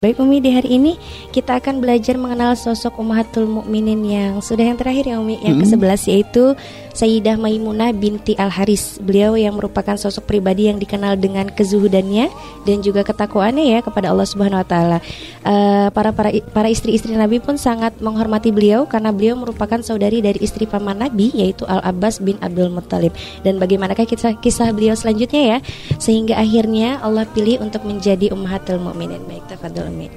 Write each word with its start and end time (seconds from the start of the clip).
Baik 0.00 0.16
Umi 0.16 0.40
di 0.40 0.48
hari 0.48 0.80
ini 0.80 0.96
kita 1.28 1.60
akan 1.60 1.84
belajar 1.84 2.16
mengenal 2.16 2.56
sosok 2.56 2.96
Ummahatul 2.96 3.44
Mukminin 3.44 4.00
yang 4.00 4.40
sudah 4.40 4.72
yang 4.72 4.80
terakhir 4.80 5.12
ya 5.12 5.20
Umi 5.20 5.36
yang 5.44 5.60
hmm. 5.60 5.76
ke-11 5.76 6.00
yaitu 6.08 6.56
Sayyidah 6.96 7.36
Maimunah 7.36 7.92
binti 7.92 8.32
Al 8.40 8.48
Haris. 8.48 8.96
Beliau 8.96 9.36
yang 9.36 9.60
merupakan 9.60 10.00
sosok 10.00 10.24
pribadi 10.24 10.72
yang 10.72 10.80
dikenal 10.80 11.20
dengan 11.20 11.52
kezuhudannya 11.52 12.32
dan 12.64 12.80
juga 12.80 13.04
ketakwaannya 13.04 13.76
ya 13.76 13.84
kepada 13.84 14.08
Allah 14.08 14.24
Subhanahu 14.24 14.64
wa 14.64 14.64
taala. 14.64 14.98
Uh, 15.44 15.92
para 15.92 16.16
para 16.16 16.32
para 16.48 16.72
istri-istri 16.72 17.12
Nabi 17.12 17.36
pun 17.36 17.60
sangat 17.60 17.92
menghormati 18.00 18.56
beliau 18.56 18.88
karena 18.88 19.12
beliau 19.12 19.36
merupakan 19.36 19.84
saudari 19.84 20.24
dari 20.24 20.40
istri 20.40 20.64
paman 20.64 20.96
Nabi 20.96 21.28
yaitu 21.36 21.68
Al 21.68 21.84
Abbas 21.84 22.24
bin 22.24 22.40
Abdul 22.40 22.72
Muttalib. 22.72 23.12
Dan 23.44 23.60
bagaimanakah 23.60 24.08
kisah 24.08 24.40
kisah 24.40 24.72
beliau 24.72 24.96
selanjutnya 24.96 25.42
ya 25.44 25.58
sehingga 26.00 26.40
akhirnya 26.40 27.04
Allah 27.04 27.28
pilih 27.28 27.60
untuk 27.60 27.84
menjadi 27.84 28.32
Ummahatul 28.32 28.80
Mukminin. 28.80 29.20
Baik, 29.28 29.44
tafadhol 29.44 29.89
Amin. 29.90 30.12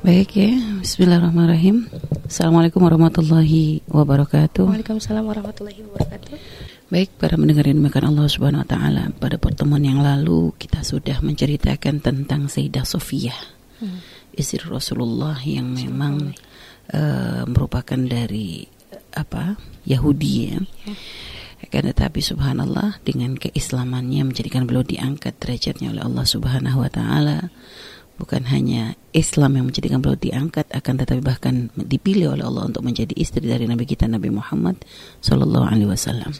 Baik 0.00 0.32
ya, 0.32 0.56
Bismillahirrahmanirrahim. 0.80 1.92
Assalamualaikum 2.24 2.80
warahmatullahi 2.80 3.84
wabarakatuh. 3.84 4.64
Waalaikumsalam 4.64 5.20
warahmatullahi 5.20 5.84
wabarakatuh. 5.84 6.40
Baik, 6.88 7.12
para 7.20 7.36
mendengar 7.36 7.68
yang 7.68 7.84
Allah 7.84 8.32
Subhanahu 8.32 8.64
wa 8.64 8.70
taala, 8.70 9.12
pada 9.20 9.36
pertemuan 9.36 9.84
yang 9.84 10.00
lalu 10.00 10.56
kita 10.56 10.80
sudah 10.80 11.20
menceritakan 11.20 12.00
tentang 12.00 12.48
Sayyidah 12.48 12.88
Sofiyah. 12.88 13.36
Hmm. 13.84 14.00
Istri 14.32 14.72
Rasulullah 14.72 15.36
yang 15.44 15.76
memang 15.76 16.32
uh, 16.96 17.44
merupakan 17.44 18.00
dari 18.00 18.64
apa? 19.12 19.60
Yahudi 19.84 20.32
ya. 20.48 20.56
ya. 20.64 20.94
Akan 21.76 21.92
tetapi 21.92 22.24
subhanallah 22.24 23.04
dengan 23.04 23.36
keislamannya 23.36 24.32
menjadikan 24.32 24.64
beliau 24.64 24.80
diangkat 24.80 25.36
derajatnya 25.36 25.92
oleh 25.92 26.08
Allah 26.08 26.24
Subhanahu 26.24 26.80
wa 26.80 26.88
taala. 26.88 27.52
Bukan 28.16 28.48
hanya 28.48 28.96
Islam 29.12 29.60
yang 29.60 29.68
menjadikan 29.68 30.00
beliau 30.00 30.16
diangkat 30.16 30.72
akan 30.72 30.94
tetapi 31.04 31.20
bahkan 31.20 31.68
dipilih 31.76 32.32
oleh 32.32 32.48
Allah 32.48 32.72
untuk 32.72 32.80
menjadi 32.80 33.12
istri 33.12 33.44
dari 33.44 33.68
Nabi 33.68 33.84
kita 33.84 34.08
Nabi 34.08 34.32
Muhammad 34.32 34.88
sallallahu 35.20 35.68
alaihi 35.68 35.92
wasallam. 35.92 36.32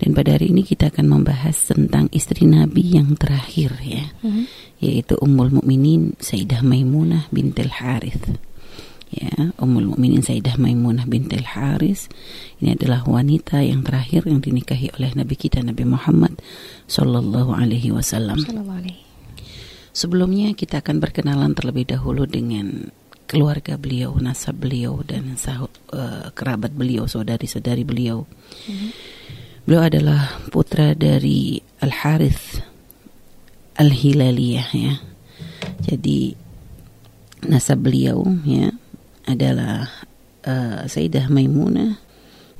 Dan 0.00 0.16
pada 0.16 0.40
hari 0.40 0.48
ini 0.56 0.64
kita 0.64 0.88
akan 0.88 1.04
membahas 1.04 1.76
tentang 1.76 2.08
istri 2.16 2.48
Nabi 2.48 2.96
yang 2.96 3.12
terakhir 3.12 3.76
ya. 3.84 4.08
Uh 4.24 4.40
-huh. 4.40 4.44
Yaitu 4.80 5.20
Ummul 5.20 5.52
Mukminin 5.52 6.16
Sayyidah 6.16 6.64
Maimunah 6.64 7.28
bintil 7.28 7.68
Harith 7.76 8.40
ya 9.10 9.54
Ummul 9.62 9.94
Mukminin 9.94 10.22
Sayyidah 10.22 10.58
Maimunah 10.58 11.06
bintil 11.06 11.46
Haris 11.46 12.10
ini 12.58 12.74
adalah 12.74 13.06
wanita 13.06 13.62
yang 13.62 13.86
terakhir 13.86 14.26
yang 14.26 14.42
dinikahi 14.42 14.90
oleh 14.98 15.14
Nabi 15.14 15.34
kita 15.38 15.62
Nabi 15.62 15.84
Muhammad 15.86 16.40
sallallahu 16.90 17.54
alaihi 17.54 17.94
wasallam. 17.94 18.40
Sebelumnya 19.96 20.52
kita 20.52 20.84
akan 20.84 21.00
berkenalan 21.00 21.56
terlebih 21.56 21.88
dahulu 21.88 22.28
dengan 22.28 22.92
keluarga 23.26 23.80
beliau, 23.80 24.14
nasab 24.20 24.60
beliau 24.60 25.00
dan 25.02 25.34
sahut, 25.40 25.72
uh, 25.90 26.30
kerabat 26.36 26.70
beliau, 26.76 27.08
saudari-saudari 27.08 27.82
beliau. 27.82 28.28
Mm-hmm. 28.68 28.90
Beliau 29.66 29.82
adalah 29.82 30.36
putra 30.52 30.94
dari 30.94 31.58
Al 31.82 31.90
Harith 31.90 32.62
Al 33.76 33.90
Hilaliyah 33.90 34.68
ya. 34.72 34.94
Jadi 35.82 36.32
nasab 37.50 37.84
beliau 37.84 38.22
ya 38.46 38.72
adalah 39.26 39.90
uh, 40.46 40.86
Sayyidah 40.86 41.28
Maimunah 41.28 41.98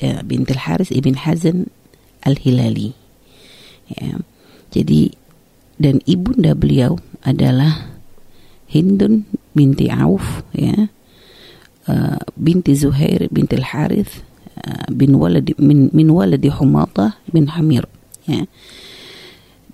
ya, 0.02 0.20
bintil 0.26 0.58
Haris 0.60 0.90
ibn 0.92 1.14
Hazan 1.16 1.70
Al-Hilali. 2.26 2.92
Ya. 3.90 4.18
Jadi 4.74 5.14
dan 5.78 6.02
ibunda 6.04 6.52
beliau 6.58 6.98
adalah 7.22 7.96
Hindun 8.66 9.24
binti 9.54 9.86
Auf 9.88 10.42
ya. 10.50 10.90
Uh, 11.86 12.18
binti 12.34 12.74
Zuhair 12.74 13.30
bintil 13.30 13.62
Harith 13.62 14.26
uh, 14.58 14.90
bin 14.90 15.14
waladi 15.22 15.54
min, 15.54 15.86
min 15.94 16.10
waladi 16.10 16.50
Humatah 16.50 17.14
bin 17.30 17.46
Hamir 17.54 17.86
ya. 18.26 18.42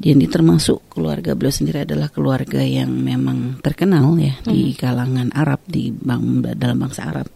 Jadi 0.03 0.27
termasuk 0.27 0.83
keluarga 0.91 1.39
beliau 1.39 1.55
sendiri 1.55 1.87
adalah 1.87 2.11
keluarga 2.11 2.59
yang 2.59 2.91
memang 2.91 3.63
terkenal 3.63 4.19
ya 4.19 4.35
hmm. 4.35 4.51
di 4.51 4.75
kalangan 4.75 5.31
Arab 5.31 5.63
di 5.71 5.95
bang, 5.95 6.43
dalam 6.59 6.83
bangsa 6.83 7.07
Arab. 7.07 7.31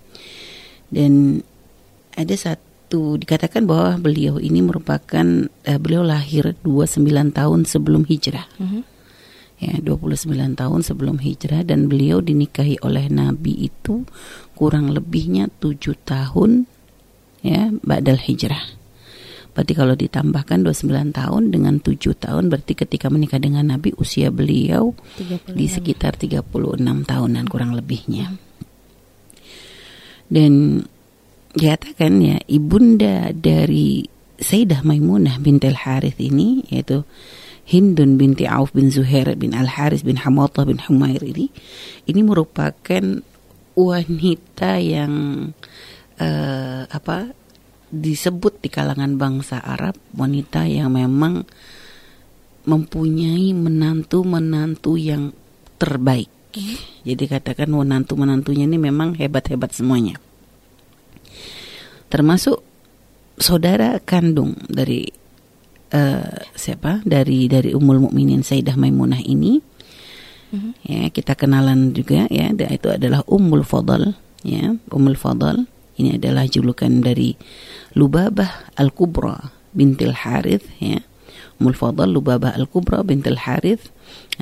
Dan 0.90 1.38
ada 2.10 2.34
satu 2.34 3.14
dikatakan 3.22 3.70
bahwa 3.70 4.02
beliau 4.02 4.42
ini 4.42 4.66
merupakan 4.66 5.46
uh, 5.46 5.78
beliau 5.78 6.02
lahir 6.02 6.58
29 6.66 7.06
tahun 7.30 7.70
sebelum 7.70 8.02
hijrah. 8.02 8.50
Hmm. 8.58 8.82
Ya, 9.56 9.78
29 9.80 10.34
tahun 10.58 10.80
sebelum 10.82 11.22
hijrah 11.22 11.62
dan 11.62 11.86
beliau 11.86 12.18
dinikahi 12.18 12.82
oleh 12.82 13.08
Nabi 13.08 13.70
itu 13.70 14.04
kurang 14.58 14.90
lebihnya 14.90 15.48
7 15.62 15.96
tahun 16.02 16.66
ya 17.46 17.70
ba'dal 17.86 18.18
hijrah. 18.20 18.74
Berarti 19.56 19.72
kalau 19.72 19.96
ditambahkan 19.96 20.68
29 20.68 21.16
tahun 21.16 21.42
dengan 21.48 21.80
7 21.80 21.96
tahun 22.12 22.52
berarti 22.52 22.76
ketika 22.76 23.08
menikah 23.08 23.40
dengan 23.40 23.72
Nabi 23.72 23.96
usia 23.96 24.28
beliau 24.28 24.92
36. 25.16 25.56
di 25.56 25.64
sekitar 25.64 26.20
36 26.20 26.44
tahunan 26.84 27.44
kurang 27.48 27.72
lebihnya. 27.72 28.36
Dan 30.28 30.84
dikatakan 31.56 32.12
ya 32.20 32.36
ibunda 32.52 33.32
dari 33.32 34.04
Sayyidah 34.36 34.84
Maimunah 34.84 35.40
bintil 35.40 35.72
Harith 35.72 36.20
ini 36.20 36.68
yaitu 36.68 37.08
Hindun 37.66 38.20
binti 38.20 38.44
Auf 38.44 38.76
bin 38.76 38.92
Zuhair 38.92 39.32
bin 39.40 39.56
Al 39.56 39.72
Haris 39.72 40.04
bin 40.04 40.20
Hamatah 40.20 40.68
bin 40.68 40.78
Humair 40.84 41.24
ini 41.24 41.48
ini 42.04 42.20
merupakan 42.20 43.24
wanita 43.72 44.78
yang 44.84 45.12
uh, 46.20 46.82
apa 46.86 47.32
disebut 47.90 48.58
di 48.58 48.68
kalangan 48.68 49.14
bangsa 49.14 49.62
Arab 49.62 49.94
wanita 50.14 50.66
yang 50.66 50.90
memang 50.94 51.46
mempunyai 52.66 53.54
menantu-menantu 53.54 54.98
yang 54.98 55.30
terbaik. 55.78 56.26
Jadi 57.06 57.24
katakan 57.28 57.70
menantu-menantunya 57.70 58.64
ini 58.64 58.80
memang 58.80 59.14
hebat-hebat 59.14 59.76
semuanya. 59.76 60.18
Termasuk 62.10 62.64
saudara 63.36 64.00
kandung 64.00 64.56
dari 64.66 65.04
uh, 65.92 66.38
siapa? 66.56 67.04
Dari 67.04 67.46
dari 67.46 67.76
Ummul 67.76 68.08
Mukminin 68.08 68.40
Sayyidah 68.40 68.74
Maimunah 68.74 69.20
ini. 69.20 69.60
Uh-huh. 70.46 70.72
Ya, 70.86 71.10
kita 71.10 71.34
kenalan 71.34 71.92
juga 71.92 72.30
ya, 72.30 72.50
itu 72.50 72.88
adalah 72.88 73.20
Ummul 73.26 73.66
Fadl 73.66 74.14
ya, 74.46 74.78
Ummul 74.94 75.18
Fadl 75.18 75.66
ini 75.96 76.20
adalah 76.20 76.44
julukan 76.44 77.00
dari 77.00 77.32
Lubabah 77.96 78.76
Al-Kubra 78.76 79.52
bintil 79.72 80.12
Harith 80.12 80.64
ya. 80.80 81.00
Ummul 81.56 81.72
Fadl 81.72 82.12
Lubabah 82.12 82.52
Al-Kubra 82.52 83.00
bintil 83.00 83.40
Harith. 83.40 83.88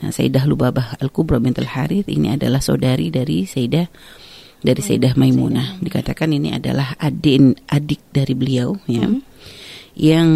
Nah, 0.03 0.11
Sayyidah 0.11 0.51
Lubabah 0.51 0.99
Al-Kubra 0.99 1.39
bintil 1.39 1.71
Harith 1.71 2.11
ini 2.11 2.35
adalah 2.35 2.59
saudari 2.59 3.15
dari 3.15 3.47
Sayyidah 3.47 3.87
dari 4.59 4.81
Sayyidah 4.83 5.15
Maimunah. 5.15 5.79
Dikatakan 5.79 6.35
ini 6.35 6.51
adalah 6.51 6.99
adik 6.99 7.63
adik 7.71 8.03
dari 8.11 8.35
beliau 8.35 8.75
ya. 8.91 9.07
Hmm. 9.07 9.23
Yang 9.95 10.31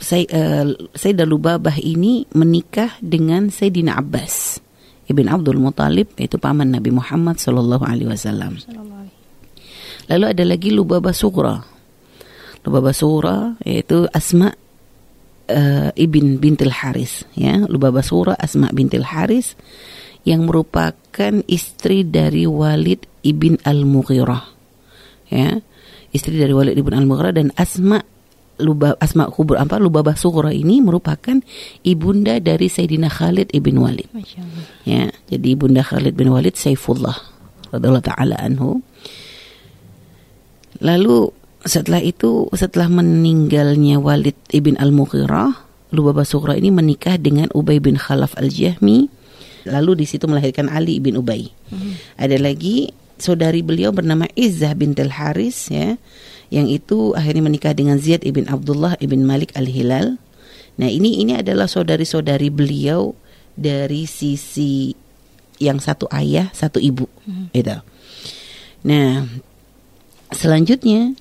Say, 0.00 0.24
uh, 0.32 0.64
Sayyidah 0.96 1.28
Lubabah 1.28 1.76
ini 1.76 2.24
menikah 2.32 2.96
dengan 3.04 3.52
Sayyidina 3.52 4.00
Abbas 4.00 4.64
ibn 5.12 5.28
Abdul 5.28 5.60
Muthalib 5.60 6.16
yaitu 6.16 6.40
paman 6.40 6.72
Nabi 6.72 6.88
Muhammad 6.88 7.36
sallallahu 7.36 7.84
alaihi 7.84 8.08
wasallam. 8.08 8.56
Lalu 10.10 10.24
ada 10.26 10.44
lagi 10.44 10.74
Lubabah 10.74 11.14
Sughra. 11.14 11.62
Lubabah 12.66 12.94
Sughra 12.94 13.54
yaitu 13.62 14.10
Asma 14.10 14.50
uh, 15.48 15.90
ibn 15.94 16.42
bintil 16.42 16.74
Haris 16.74 17.24
ya. 17.38 17.62
Lubabah 17.70 18.02
Sughra 18.02 18.34
Asma 18.34 18.74
bintil 18.74 19.06
Haris 19.06 19.54
yang 20.26 20.44
merupakan 20.44 21.40
istri 21.46 22.04
dari 22.04 22.44
Walid 22.44 23.06
ibn 23.22 23.56
Al-Mughirah. 23.62 24.44
Ya. 25.30 25.62
Istri 26.10 26.42
dari 26.42 26.50
Walid 26.50 26.74
ibn 26.74 26.90
Al-Mughirah 26.90 27.38
dan 27.38 27.54
Asma 27.54 28.02
Lubab 28.60 29.00
Asma 29.00 29.26
Kubur 29.32 29.56
apa 29.56 29.80
Lubabah 29.80 30.14
Sughra 30.14 30.52
ini 30.52 30.84
merupakan 30.84 31.40
ibunda 31.80 32.36
dari 32.38 32.68
Sayyidina 32.68 33.08
Khalid 33.08 33.56
ibn 33.56 33.80
Walid. 33.80 34.12
Ya, 34.84 35.08
jadi 35.32 35.56
ibunda 35.56 35.80
Khalid 35.80 36.12
bin 36.12 36.28
Walid 36.28 36.60
Saifullah 36.60 37.16
radhiyallahu 37.72 38.04
taala 38.04 38.36
anhu. 38.36 38.84
Lalu 40.80 41.32
setelah 41.64 42.00
itu 42.00 42.48
setelah 42.56 42.88
meninggalnya 42.88 44.00
Walid 44.00 44.36
ibn 44.52 44.80
al-Mughirah, 44.80 45.52
Lubabah 45.92 46.24
Sughra 46.24 46.56
ini 46.56 46.72
menikah 46.72 47.20
dengan 47.20 47.52
Ubay 47.52 47.82
bin 47.82 48.00
Khalaf 48.00 48.32
al-Jahmi. 48.40 49.12
Lalu 49.68 50.04
di 50.04 50.06
situ 50.08 50.24
melahirkan 50.24 50.72
Ali 50.72 50.96
bin 51.04 51.20
Ubay. 51.20 51.52
Hmm. 51.68 52.00
Ada 52.16 52.40
lagi 52.40 52.96
saudari 53.20 53.60
beliau 53.60 53.92
bernama 53.92 54.24
Izzah 54.32 54.72
bintil 54.72 55.12
Haris 55.12 55.68
ya, 55.68 56.00
yang 56.48 56.64
itu 56.64 57.12
akhirnya 57.12 57.44
menikah 57.44 57.76
dengan 57.76 58.00
Ziyad 58.00 58.24
ibn 58.24 58.48
Abdullah 58.48 58.96
ibn 59.04 59.20
Malik 59.28 59.52
al-Hilal. 59.52 60.16
Nah, 60.80 60.88
ini 60.88 61.20
ini 61.20 61.36
adalah 61.36 61.68
saudari-saudari 61.68 62.48
beliau 62.48 63.12
dari 63.52 64.08
sisi 64.08 64.96
yang 65.60 65.76
satu 65.76 66.08
ayah, 66.08 66.48
satu 66.56 66.80
ibu. 66.80 67.04
Gitu. 67.52 67.76
Nah, 68.88 69.28
selanjutnya 70.32 71.14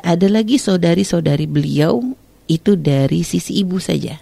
ada 0.00 0.28
lagi 0.30 0.56
saudari-saudari 0.56 1.44
beliau 1.44 2.16
itu 2.48 2.78
dari 2.78 3.24
sisi 3.24 3.60
ibu 3.60 3.76
saja. 3.76 4.20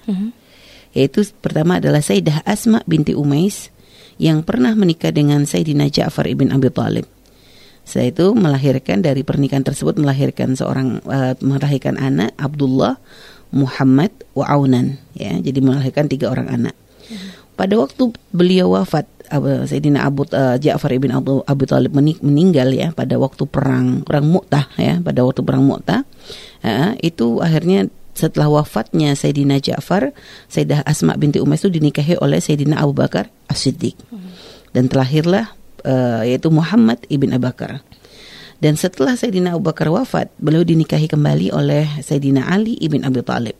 Yaitu 0.91 1.23
pertama 1.38 1.79
adalah 1.79 2.03
Sayyidah 2.03 2.43
Asma 2.43 2.82
binti 2.87 3.15
Umais 3.15 3.71
yang 4.19 4.43
pernah 4.43 4.75
menikah 4.75 5.15
dengan 5.15 5.47
Sayyidina 5.47 5.88
Ja'far 5.88 6.27
ibn 6.27 6.50
Abi 6.50 6.69
Thalib. 6.69 7.06
Saya 7.87 8.12
itu 8.12 8.37
melahirkan 8.37 9.03
dari 9.03 9.25
pernikahan 9.25 9.65
tersebut 9.65 9.97
melahirkan 9.99 10.55
seorang 10.55 11.00
uh, 11.09 11.35
melahirkan 11.41 11.97
anak 11.97 12.37
Abdullah 12.37 13.00
Muhammad 13.50 14.12
wa 14.37 14.47
Aunan 14.47 15.00
ya. 15.17 15.35
Jadi 15.38 15.59
melahirkan 15.59 16.06
tiga 16.06 16.31
orang 16.31 16.50
anak. 16.50 16.75
Pada 17.61 17.77
waktu 17.77 18.09
beliau 18.33 18.73
wafat 18.73 19.05
Sayyidina 19.69 20.09
Abu 20.09 20.25
uh, 20.33 20.57
Ja'far 20.57 20.97
ibn 20.97 21.12
Abu, 21.12 21.45
Abu 21.45 21.69
Talib 21.69 21.93
meninggal 21.95 22.73
ya 22.73 22.91
pada 22.91 23.21
waktu 23.21 23.45
perang 23.47 24.01
perang 24.03 24.27
Mu'tah 24.27 24.67
ya 24.81 24.99
pada 24.99 25.23
waktu 25.23 25.45
perang 25.45 25.69
Mu'tah 25.69 26.03
uh, 26.65 26.97
itu 26.99 27.39
akhirnya 27.39 27.87
setelah 28.11 28.51
wafatnya 28.51 29.15
Sayyidina 29.15 29.62
Ja'far 29.62 30.11
Sayyidah 30.51 30.83
Asma 30.83 31.15
binti 31.15 31.39
Umais 31.39 31.62
itu 31.62 31.71
dinikahi 31.71 32.19
oleh 32.19 32.43
Sayyidina 32.43 32.83
Abu 32.83 32.97
Bakar 32.97 33.31
As-Siddiq. 33.47 33.95
Dan 34.75 34.91
terlahirlah 34.91 35.55
uh, 35.87 36.23
yaitu 36.27 36.51
Muhammad 36.51 37.03
ibn 37.07 37.31
Abu 37.31 37.47
Bakar. 37.47 37.87
Dan 38.61 38.77
setelah 38.77 39.17
Sayyidina 39.17 39.57
Abu 39.57 39.65
Bakar 39.71 39.89
wafat 39.89 40.29
beliau 40.37 40.67
dinikahi 40.67 41.07
kembali 41.07 41.55
oleh 41.55 41.87
Sayyidina 42.03 42.51
Ali 42.51 42.77
ibn 42.83 43.07
Abi 43.07 43.23
Talib 43.25 43.57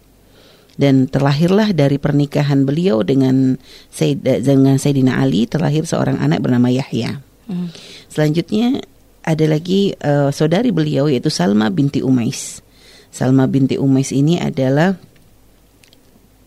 dan 0.80 1.04
terlahirlah 1.12 1.76
dari 1.76 2.00
pernikahan 2.00 2.64
beliau 2.64 3.04
dengan 3.04 3.60
Sayyid, 3.92 4.40
dengan 4.40 4.80
Sayyidina 4.80 5.20
Ali 5.20 5.44
terlahir 5.44 5.84
seorang 5.84 6.16
anak 6.16 6.40
bernama 6.40 6.72
Yahya. 6.72 7.20
Hmm. 7.44 7.68
Selanjutnya 8.08 8.80
ada 9.20 9.44
lagi 9.44 9.92
uh, 10.00 10.32
saudari 10.32 10.72
beliau 10.72 11.12
yaitu 11.12 11.28
Salma 11.28 11.68
binti 11.68 12.00
Umais. 12.00 12.64
Salma 13.12 13.44
binti 13.44 13.76
Umais 13.76 14.08
ini 14.08 14.40
adalah 14.40 14.96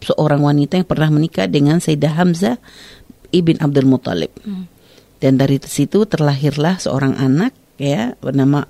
seorang 0.02 0.42
wanita 0.42 0.82
yang 0.82 0.90
pernah 0.90 1.14
menikah 1.14 1.46
dengan 1.46 1.78
Sayyidah 1.78 2.18
Hamzah 2.18 2.58
ibn 3.30 3.62
Abdul 3.62 3.86
Muthalib. 3.86 4.34
Hmm. 4.42 4.66
Dan 5.22 5.38
dari 5.38 5.62
situ 5.62 6.10
terlahirlah 6.10 6.82
seorang 6.82 7.22
anak 7.22 7.54
ya 7.78 8.18
bernama 8.18 8.66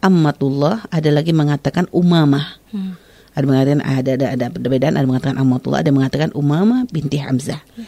Ammatullah, 0.00 0.86
ada 0.88 1.10
lagi 1.12 1.34
mengatakan 1.34 1.90
Umamah. 1.90 2.62
Hmm 2.70 3.09
ada 3.34 3.44
mengatakan 3.46 3.80
ada 3.82 4.10
ada 4.18 4.26
ada 4.34 4.46
perbedaan 4.50 4.94
ada 4.98 5.06
mengatakan 5.06 5.38
Amatullah 5.38 5.80
ada 5.86 5.92
mengatakan 5.94 6.30
Umama 6.34 6.86
binti 6.90 7.18
Hamzah 7.22 7.62
ya. 7.78 7.86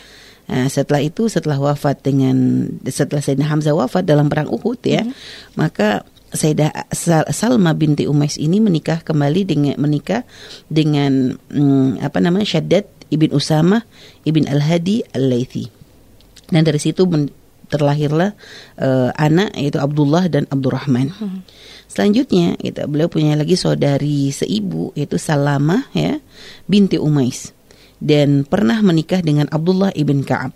Nah, 0.50 0.66
setelah 0.66 0.98
itu 0.98 1.30
setelah 1.30 1.56
wafat 1.56 2.02
dengan 2.02 2.66
setelah 2.84 3.22
Sayyidina 3.22 3.46
Hamzah 3.46 3.78
wafat 3.78 4.02
dalam 4.02 4.26
perang 4.26 4.50
Uhud 4.50 4.82
ya 4.82 5.06
hmm. 5.06 5.14
maka 5.54 6.02
Sayyidah 6.32 6.88
Salma 7.28 7.76
binti 7.76 8.08
Umais 8.08 8.40
ini 8.40 8.56
menikah 8.56 9.04
kembali 9.04 9.42
dengan 9.44 9.76
menikah 9.76 10.24
dengan 10.72 11.36
hmm, 11.52 12.00
apa 12.00 12.18
namanya 12.24 12.48
Syaddad 12.48 12.88
ibn 13.12 13.36
Usama 13.36 13.84
ibn 14.24 14.48
Al 14.48 14.64
Hadi 14.64 15.04
Al 15.12 15.28
Laythi 15.28 15.68
dan 16.48 16.64
dari 16.64 16.80
situ 16.80 17.04
terlahirlah 17.72 18.36
uh, 18.76 19.10
anak 19.16 19.56
yaitu 19.56 19.80
Abdullah 19.80 20.28
dan 20.28 20.44
Abdurrahman. 20.52 21.08
Hmm. 21.16 21.40
Selanjutnya 21.88 22.60
kita 22.60 22.84
beliau 22.84 23.08
punya 23.08 23.32
lagi 23.32 23.56
saudari 23.56 24.28
seibu 24.28 24.92
yaitu 24.92 25.16
Salamah 25.16 25.88
ya 25.96 26.20
binti 26.68 27.00
Umais 27.00 27.56
dan 28.02 28.44
pernah 28.44 28.76
menikah 28.84 29.24
dengan 29.24 29.48
Abdullah 29.48 29.94
ibn 29.96 30.20
Ka'ab. 30.26 30.52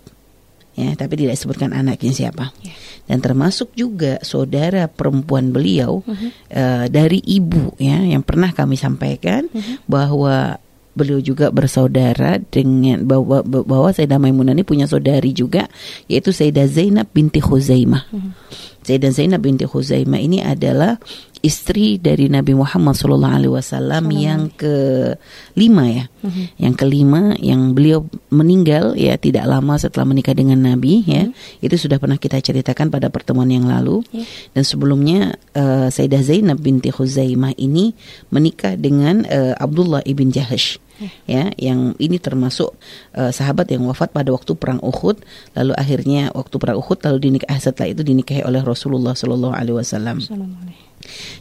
Ya, 0.77 0.93
tapi 0.93 1.17
tidak 1.17 1.41
disebutkan 1.41 1.73
anaknya 1.73 2.13
siapa. 2.13 2.53
Yeah. 2.61 2.77
Dan 3.09 3.17
termasuk 3.25 3.73
juga 3.73 4.21
saudara 4.21 4.85
perempuan 4.85 5.49
beliau 5.49 6.05
uh 6.05 6.13
-huh. 6.13 6.29
uh, 6.53 6.85
dari 6.85 7.17
ibu 7.23 7.73
ya 7.81 8.03
yang 8.03 8.21
pernah 8.21 8.53
kami 8.53 8.77
sampaikan 8.77 9.49
uh 9.49 9.57
-huh. 9.57 9.75
bahwa 9.89 10.61
beliau 10.97 11.21
juga 11.21 11.53
bersaudara 11.53 12.41
dengan 12.41 13.05
bahwa 13.05 13.45
bahwa 13.45 13.93
Sayyidah 13.93 14.17
Maimunah 14.17 14.57
ini 14.57 14.65
punya 14.65 14.89
saudari 14.89 15.31
juga 15.37 15.69
yaitu 16.09 16.33
Sayyidah 16.33 16.65
Zainab 16.65 17.07
binti 17.13 17.37
Khuzaimah. 17.37 18.09
Hmm. 18.09 18.33
Sayyidah 18.81 19.11
Zainab 19.13 19.45
binti 19.45 19.67
Khuzaimah 19.69 20.17
ini 20.17 20.41
adalah 20.41 20.97
istri 21.45 22.01
dari 22.01 22.29
Nabi 22.31 22.57
Muhammad 22.57 22.97
Sallallahu 22.97 23.35
Alaihi 23.35 23.53
Wasallam 23.53 24.03
yang 24.09 24.41
kelima 24.57 25.85
ya, 25.89 26.05
mm-hmm. 26.07 26.45
yang 26.57 26.73
kelima 26.73 27.21
yang 27.37 27.61
beliau 27.77 28.07
meninggal 28.33 28.97
ya 28.97 29.19
tidak 29.19 29.45
lama 29.45 29.77
setelah 29.77 30.09
menikah 30.09 30.33
dengan 30.33 30.63
Nabi 30.63 31.05
ya, 31.05 31.29
mm-hmm. 31.29 31.65
itu 31.65 31.75
sudah 31.77 32.01
pernah 32.01 32.17
kita 32.17 32.41
ceritakan 32.41 32.89
pada 32.89 33.11
pertemuan 33.13 33.49
yang 33.49 33.69
lalu 33.69 34.01
yeah. 34.13 34.25
dan 34.57 34.63
sebelumnya 34.65 35.19
uh, 35.53 35.91
Sayyidah 35.91 36.23
Zainab 36.23 36.57
binti 36.61 36.89
Khuzaimah 36.89 37.53
ini 37.59 37.93
menikah 38.33 38.73
dengan 38.79 39.27
uh, 39.27 39.53
Abdullah 39.59 40.01
ibn 40.07 40.33
Jahash 40.33 40.81
ya 41.29 41.53
yang 41.57 41.93
ini 42.01 42.17
termasuk 42.17 42.73
uh, 43.13 43.29
sahabat 43.29 43.69
yang 43.69 43.85
wafat 43.85 44.09
pada 44.09 44.33
waktu 44.33 44.57
perang 44.57 44.81
Uhud. 44.81 45.21
Lalu 45.53 45.73
akhirnya 45.77 46.33
waktu 46.33 46.55
perang 46.57 46.77
Uhud 46.81 46.99
lalu 47.05 47.17
dinikah 47.29 47.57
setelah 47.61 47.93
itu 47.93 48.01
dinikahi 48.01 48.41
oleh 48.43 48.61
Rasulullah 48.65 49.13
Shallallahu 49.13 49.53
Alaihi 49.53 49.77
Wasallam. 49.77 50.17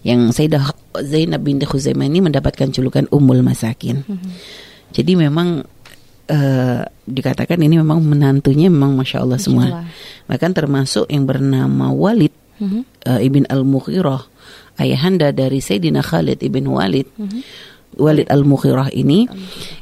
Yang 0.05 0.21
Sayyidah 0.37 0.65
Zainab 1.03 1.43
binti 1.43 1.65
Khuzaimah 1.65 2.07
ini 2.07 2.21
mendapatkan 2.21 2.69
julukan 2.71 3.09
Ummul 3.09 3.41
Masakin. 3.41 4.05
Mm-hmm. 4.05 4.33
jadi 4.95 5.13
memang 5.19 5.67
uh, 6.31 6.83
dikatakan 7.09 7.59
ini 7.59 7.81
memang 7.81 7.99
menantunya 8.05 8.69
memang 8.69 8.95
masya 8.95 9.25
Allah 9.25 9.41
semua. 9.41 9.67
Allah. 9.67 9.85
bahkan 10.29 10.53
termasuk 10.53 11.09
yang 11.09 11.25
bernama 11.25 11.91
Walid 11.91 12.33
mm-hmm. 12.61 12.83
uh, 13.09 13.21
ibn 13.25 13.43
al 13.49 13.65
Mughirah 13.65 14.29
ayahanda 14.77 15.33
dari 15.33 15.65
Sayyidina 15.65 16.05
Khalid 16.05 16.45
ibn 16.45 16.69
Walid. 16.69 17.09
Mm-hmm 17.17 17.75
Walid 17.97 18.29
al-Mughirah 18.29 18.93
ini 18.93 19.25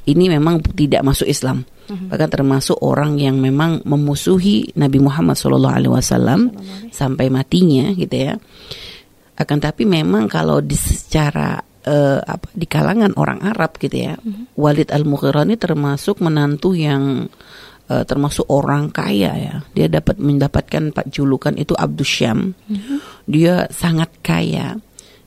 ini 0.07 0.25
memang 0.31 0.63
tidak 0.75 1.03
masuk 1.03 1.27
Islam. 1.27 1.67
Mhm. 1.91 2.09
Bahkan 2.09 2.31
termasuk 2.31 2.79
orang 2.81 3.21
yang 3.21 3.37
memang 3.37 3.85
memusuhi 3.85 4.73
Nabi 4.79 4.99
Muhammad 5.03 5.37
SAW 5.37 6.49
sampai 6.89 7.27
matinya 7.29 7.93
gitu 7.93 8.17
ya. 8.17 8.35
Akan 9.35 9.59
tapi 9.59 9.85
memang 9.85 10.31
kalau 10.31 10.63
di 10.63 10.79
secara 10.79 11.59
uh, 11.85 12.21
apa 12.23 12.47
di 12.55 12.67
kalangan 12.71 13.13
orang 13.19 13.43
Arab 13.43 13.77
gitu 13.83 14.07
ya, 14.09 14.15
mhm. 14.17 14.57
Walid 14.57 14.95
al-Mughirah 14.95 15.45
ini 15.45 15.59
termasuk 15.59 16.23
menantu 16.23 16.73
yang 16.73 17.27
uh, 17.91 18.05
termasuk 18.07 18.47
orang 18.49 18.89
kaya 18.95 19.33
ya. 19.35 19.55
Dia 19.75 19.91
dapat 19.91 20.23
mendapatkan 20.23 20.95
pak 20.95 21.11
julukan 21.11 21.53
itu 21.59 21.75
Abdus 21.77 22.09
Syam. 22.09 22.55
Mhm. 22.71 23.29
Dia 23.29 23.67
sangat 23.69 24.23
kaya 24.23 24.79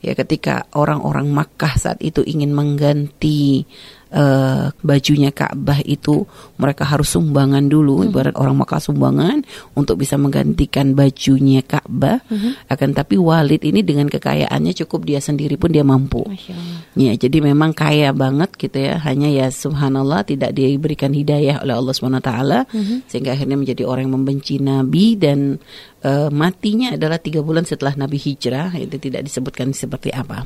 ya 0.02 0.14
ketika 0.14 0.70
orang-orang 0.78 1.30
Makkah 1.30 1.74
saat 1.78 2.00
itu 2.06 2.22
ingin 2.22 2.54
mengganti 2.54 3.66
uh, 4.14 4.72
bajunya 4.84 5.32
Ka'bah 5.34 5.80
itu 5.84 6.24
mereka 6.60 6.88
harus 6.88 7.12
sumbangan 7.12 7.66
dulu 7.68 8.04
hmm. 8.04 8.08
ibarat 8.12 8.36
orang 8.36 8.56
Makkah 8.60 8.82
sumbangan 8.82 9.44
untuk 9.74 10.00
bisa 10.00 10.16
menggantikan 10.16 10.94
bajunya 10.94 11.64
Ka'bah 11.64 12.24
hmm. 12.28 12.70
akan 12.72 12.90
tapi 12.96 13.16
Walid 13.20 13.64
ini 13.64 13.84
dengan 13.84 14.08
kekayaannya 14.08 14.74
cukup 14.86 15.08
dia 15.08 15.20
sendiri 15.20 15.56
pun 15.60 15.72
dia 15.74 15.84
mampu 15.84 16.24
ya 16.96 17.14
jadi 17.16 17.38
memang 17.44 17.72
kaya 17.76 18.12
banget 18.14 18.56
gitu 18.56 18.78
ya 18.78 19.00
hanya 19.04 19.28
ya 19.32 19.48
subhanallah 19.52 20.24
tidak 20.28 20.56
diberikan 20.56 21.12
hidayah 21.12 21.64
oleh 21.64 21.76
Allah 21.76 21.94
Subhanahu 21.96 22.24
taala 22.24 22.60
hmm. 22.70 23.08
sehingga 23.10 23.36
akhirnya 23.36 23.58
menjadi 23.60 23.84
orang 23.88 24.10
yang 24.10 24.16
membenci 24.20 24.60
nabi 24.62 25.16
dan 25.20 25.60
uh, 26.04 26.30
matinya 26.30 26.94
adalah 26.94 27.18
tiga 27.18 27.42
bulan 27.42 27.66
setelah 27.66 27.94
Nabi 27.98 28.18
hijrah 28.20 28.74
itu 28.78 28.98
tidak 29.02 29.26
disebutkan 29.26 29.74
seperti 29.74 30.14
apa. 30.14 30.46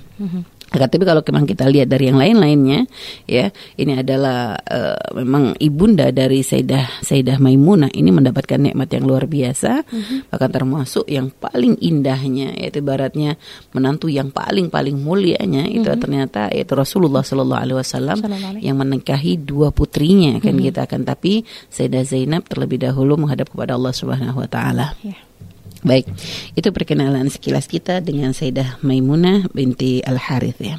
Tapi 0.72 1.04
kalau 1.04 1.20
memang 1.20 1.44
kita 1.44 1.68
lihat 1.68 1.92
dari 1.92 2.08
yang 2.08 2.16
lain-lainnya, 2.16 2.88
ya 3.28 3.52
ini 3.76 4.00
adalah 4.00 4.56
uh, 4.56 5.20
memang 5.20 5.60
ibunda 5.60 6.16
dari 6.16 6.40
Sayyidah 6.48 7.04
Sayyidah 7.04 7.44
Maimunah 7.44 7.92
ini 7.92 8.08
mendapatkan 8.08 8.56
nikmat 8.56 8.88
yang 8.96 9.04
luar 9.04 9.28
biasa, 9.28 9.84
mm-hmm. 9.84 10.32
bahkan 10.32 10.52
termasuk 10.52 11.06
yang 11.12 11.28
paling 11.28 11.76
indahnya 11.84 12.56
yaitu 12.56 12.80
baratnya 12.80 13.36
menantu 13.76 14.08
yang 14.08 14.32
paling 14.32 14.72
paling 14.72 14.96
mulianya 14.96 15.68
mm-hmm. 15.68 15.84
itu 15.84 15.92
ternyata 16.00 16.48
yaitu 16.56 16.72
Rasulullah 16.72 17.20
Shallallahu 17.20 17.62
Alaihi 17.68 17.78
Wasallam 17.78 18.18
yang 18.64 18.80
menikahi 18.80 19.44
dua 19.44 19.76
putrinya 19.76 20.40
kan 20.40 20.56
mm-hmm. 20.56 20.68
kita 20.72 20.80
akan 20.88 21.02
tapi 21.04 21.44
Sayyidah 21.68 22.08
Zainab 22.08 22.48
terlebih 22.48 22.80
dahulu 22.80 23.20
menghadap 23.20 23.52
kepada 23.52 23.76
Allah 23.76 23.92
Subhanahu 23.92 24.40
Wa 24.40 24.48
Taala. 24.48 24.96
Yeah. 25.04 25.20
Baik, 25.82 26.06
itu 26.54 26.70
perkenalan 26.70 27.26
sekilas 27.34 27.66
kita 27.66 28.06
dengan 28.06 28.38
Sayyidah 28.38 28.86
Maimunah 28.86 29.50
binti 29.50 29.98
Al-Harith 30.06 30.62
ya. 30.62 30.78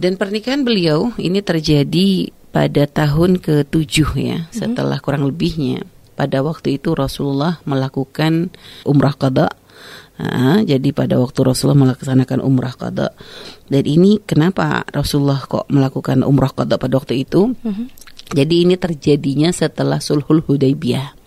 Dan 0.00 0.16
pernikahan 0.16 0.64
beliau 0.64 1.12
ini 1.20 1.44
terjadi 1.44 2.32
pada 2.56 2.88
tahun 2.88 3.36
ke-7 3.36 3.96
ya, 4.16 4.48
mm-hmm. 4.48 4.56
setelah 4.56 4.96
kurang 5.04 5.28
lebihnya. 5.28 5.84
Pada 6.16 6.40
waktu 6.40 6.80
itu 6.80 6.96
Rasulullah 6.96 7.60
melakukan 7.68 8.48
umrah 8.88 9.12
qada. 9.12 9.52
Nah, 10.20 10.60
jadi 10.64 10.92
pada 10.92 11.20
waktu 11.20 11.40
Rasulullah 11.44 11.92
melaksanakan 11.92 12.40
umrah 12.40 12.76
qada. 12.76 13.12
Dan 13.68 13.84
ini 13.84 14.20
kenapa 14.24 14.88
Rasulullah 14.88 15.44
kok 15.44 15.68
melakukan 15.68 16.24
umrah 16.24 16.52
qada 16.56 16.80
pada 16.80 16.96
waktu 16.96 17.24
itu? 17.24 17.52
Mm-hmm. 17.52 17.86
Jadi 18.30 18.54
ini 18.62 18.74
terjadinya 18.80 19.52
setelah 19.52 20.00
Sulhul 20.00 20.40
Hudaybiyah. 20.40 21.19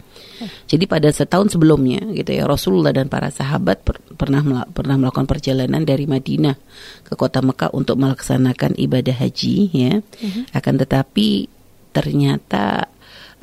Jadi 0.67 0.85
pada 0.85 1.09
setahun 1.09 1.55
sebelumnya 1.55 2.01
gitu 2.13 2.31
ya 2.33 2.47
Rasulullah 2.47 2.95
dan 2.95 3.07
para 3.07 3.29
sahabat 3.29 3.83
per, 3.83 3.99
pernah 4.15 4.41
pernah 4.71 4.95
melakukan 4.99 5.27
perjalanan 5.27 5.83
dari 5.83 6.05
Madinah 6.05 6.55
ke 7.03 7.13
kota 7.13 7.43
Mekah 7.43 7.73
untuk 7.73 7.99
melaksanakan 7.99 8.77
ibadah 8.79 9.15
haji 9.17 9.55
ya. 9.73 9.93
Uh-huh. 9.99 10.43
Akan 10.55 10.79
tetapi 10.79 11.47
ternyata 11.93 12.89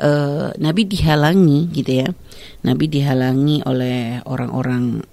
uh, 0.00 0.50
Nabi 0.58 0.82
dihalangi 0.86 1.70
gitu 1.70 1.92
ya. 2.04 2.08
Nabi 2.66 2.84
dihalangi 2.90 3.62
oleh 3.64 4.20
orang-orang 4.26 5.04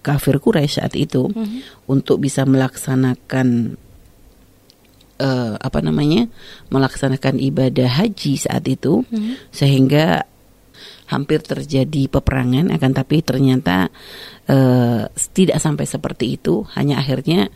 kafir 0.00 0.38
Quraisy 0.38 0.78
saat 0.78 0.94
itu 0.94 1.26
uh-huh. 1.26 1.90
untuk 1.90 2.22
bisa 2.22 2.46
melaksanakan 2.46 3.78
uh, 5.20 5.54
apa 5.60 5.78
namanya 5.80 6.28
melaksanakan 6.68 7.40
ibadah 7.40 7.88
haji 7.88 8.36
saat 8.36 8.64
itu 8.68 9.04
hmm. 9.08 9.50
sehingga 9.52 10.24
hampir 11.06 11.42
terjadi 11.42 12.10
peperangan 12.10 12.74
akan 12.74 12.90
tapi 12.92 13.22
ternyata 13.22 13.90
uh, 14.50 15.06
tidak 15.34 15.58
sampai 15.62 15.86
seperti 15.86 16.38
itu. 16.38 16.66
Hanya 16.74 16.98
akhirnya 16.98 17.50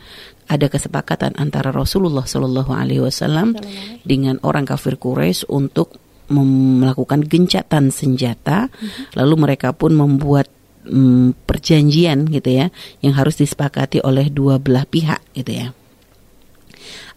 ada 0.51 0.67
kesepakatan 0.67 1.35
antara 1.39 1.71
Rasulullah 1.71 2.27
Shallallahu 2.27 2.71
Alaihi 2.71 3.03
Wasallam 3.03 3.55
dengan 4.03 4.39
orang 4.43 4.67
kafir 4.67 4.99
Quraisy 4.99 5.47
untuk 5.51 5.95
melakukan 6.31 7.27
gencatan 7.27 7.91
senjata. 7.91 8.71
Hmm. 8.71 9.11
lalu 9.19 9.35
mereka 9.47 9.75
pun 9.75 9.91
membuat 9.91 10.47
um, 10.87 11.35
perjanjian 11.35 12.27
gitu 12.31 12.49
ya 12.49 12.67
yang 13.03 13.13
harus 13.13 13.35
disepakati 13.37 13.99
oleh 14.01 14.31
dua 14.31 14.57
belah 14.57 14.87
pihak 14.87 15.19
gitu 15.35 15.51
ya. 15.51 15.67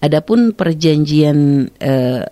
Adapun 0.02 0.52
perjanjian 0.52 1.70
uh, 1.80 2.22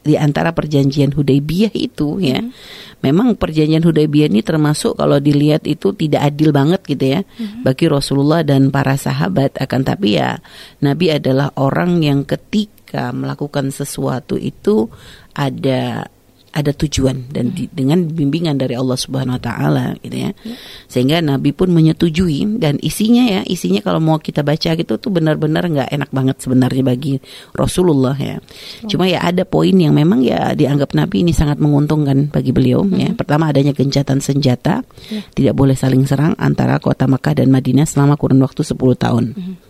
di 0.00 0.16
antara 0.16 0.56
perjanjian 0.56 1.12
Hudaybiyah 1.12 1.72
itu 1.76 2.20
ya. 2.20 2.40
Hmm. 2.40 2.52
Memang 3.00 3.36
perjanjian 3.36 3.84
Hudaybiyah 3.84 4.28
ini 4.28 4.44
termasuk 4.44 4.96
kalau 5.00 5.16
dilihat 5.20 5.64
itu 5.64 5.96
tidak 5.96 6.32
adil 6.32 6.52
banget 6.52 6.84
gitu 6.84 7.04
ya 7.16 7.20
hmm. 7.24 7.64
bagi 7.64 7.88
Rasulullah 7.88 8.44
dan 8.44 8.68
para 8.68 8.96
sahabat 9.00 9.56
akan 9.56 9.80
tapi 9.84 10.20
ya 10.20 10.36
Nabi 10.84 11.16
adalah 11.16 11.52
orang 11.56 12.04
yang 12.04 12.28
ketika 12.28 13.08
melakukan 13.16 13.72
sesuatu 13.72 14.36
itu 14.36 14.92
ada 15.32 16.12
ada 16.50 16.74
tujuan 16.74 17.30
dan 17.30 17.54
di, 17.54 17.70
dengan 17.70 18.10
bimbingan 18.10 18.58
dari 18.58 18.74
Allah 18.74 18.98
Subhanahu 18.98 19.38
wa 19.38 19.42
taala 19.42 19.94
gitu 20.02 20.16
ya. 20.18 20.30
ya. 20.42 20.54
Sehingga 20.90 21.22
Nabi 21.22 21.54
pun 21.54 21.70
menyetujui 21.70 22.58
dan 22.58 22.76
isinya 22.82 23.22
ya, 23.22 23.40
isinya 23.46 23.78
kalau 23.80 24.02
mau 24.02 24.18
kita 24.18 24.42
baca 24.42 24.74
gitu 24.74 24.98
tuh 24.98 25.10
benar-benar 25.14 25.70
nggak 25.70 25.88
enak 25.94 26.10
banget 26.10 26.36
sebenarnya 26.42 26.82
bagi 26.82 27.22
Rasulullah 27.54 28.18
ya. 28.18 28.42
Cuma 28.90 29.06
ya 29.06 29.22
ada 29.22 29.46
poin 29.46 29.72
yang 29.72 29.94
memang 29.94 30.26
ya 30.26 30.52
dianggap 30.58 30.92
Nabi 30.98 31.22
ini 31.22 31.30
sangat 31.30 31.62
menguntungkan 31.62 32.34
bagi 32.34 32.50
beliau 32.50 32.82
ya. 32.90 33.14
Hmm. 33.14 33.18
Pertama 33.18 33.54
adanya 33.54 33.70
gencatan 33.70 34.18
senjata, 34.18 34.82
ya. 35.06 35.22
tidak 35.30 35.54
boleh 35.54 35.78
saling 35.78 36.02
serang 36.04 36.34
antara 36.34 36.82
kota 36.82 37.06
Makkah 37.06 37.38
dan 37.38 37.54
Madinah 37.54 37.86
selama 37.86 38.18
kurun 38.18 38.42
waktu 38.42 38.66
10 38.66 38.74
tahun. 38.98 39.26
Hmm. 39.38 39.69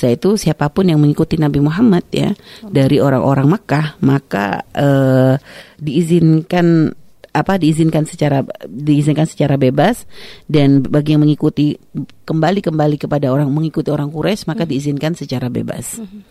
Saya 0.00 0.16
itu 0.16 0.40
siapa 0.40 0.72
pun 0.72 0.88
yang 0.88 0.96
mengikuti 0.96 1.36
Nabi 1.36 1.60
Muhammad 1.60 2.08
ya 2.08 2.32
dari 2.64 2.96
orang-orang 3.04 3.52
Makkah 3.52 4.00
maka 4.00 4.64
uh, 4.72 5.36
diizinkan 5.76 6.96
apa 7.30 7.60
diizinkan 7.60 8.08
secara 8.08 8.42
diizinkan 8.66 9.28
secara 9.28 9.54
bebas 9.54 10.08
dan 10.50 10.82
bagi 10.82 11.14
yang 11.14 11.22
mengikuti 11.22 11.78
kembali 12.26 12.64
kembali 12.64 12.96
kepada 12.96 13.30
orang 13.30 13.52
mengikuti 13.52 13.92
orang 13.92 14.08
Quraisy 14.08 14.48
maka 14.48 14.64
hmm. 14.64 14.70
diizinkan 14.72 15.12
secara 15.14 15.52
bebas. 15.52 16.00
Hmm. 16.00 16.24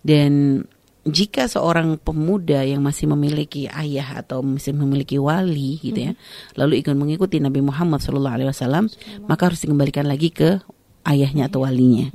Dan 0.00 0.62
jika 1.04 1.48
seorang 1.48 2.00
pemuda 2.00 2.62
yang 2.64 2.80
masih 2.80 3.08
memiliki 3.10 3.68
ayah 3.68 4.20
atau 4.20 4.40
masih 4.44 4.72
memiliki 4.72 5.18
wali 5.20 5.80
gitu 5.82 6.08
ya, 6.08 6.12
hmm. 6.12 6.56
lalu 6.56 6.80
ikut 6.84 6.94
mengikuti 6.96 7.36
Nabi 7.40 7.60
Muhammad 7.60 8.00
SAW, 8.00 8.88
maka 9.28 9.42
harus 9.48 9.60
dikembalikan 9.64 10.08
lagi 10.08 10.32
ke 10.32 10.60
ayahnya 11.04 11.48
atau 11.48 11.64
walinya. 11.64 12.12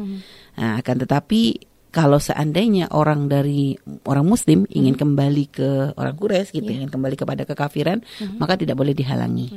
Nah, 0.56 0.80
akan 0.80 0.96
tetapi 1.04 1.42
kalau 1.96 2.20
seandainya 2.20 2.92
orang 2.92 3.32
dari 3.32 3.72
orang 4.04 4.28
muslim 4.28 4.68
ingin 4.68 5.00
hmm. 5.00 5.02
kembali 5.02 5.46
ke 5.48 5.70
orang 5.96 6.16
Quraisy 6.20 6.52
gitu, 6.60 6.68
yeah. 6.68 6.84
ingin 6.84 6.92
kembali 6.92 7.16
kepada 7.16 7.48
kekafiran, 7.48 8.04
hmm. 8.04 8.36
maka 8.36 8.60
tidak 8.60 8.76
boleh 8.76 8.92
dihalangi. 8.92 9.56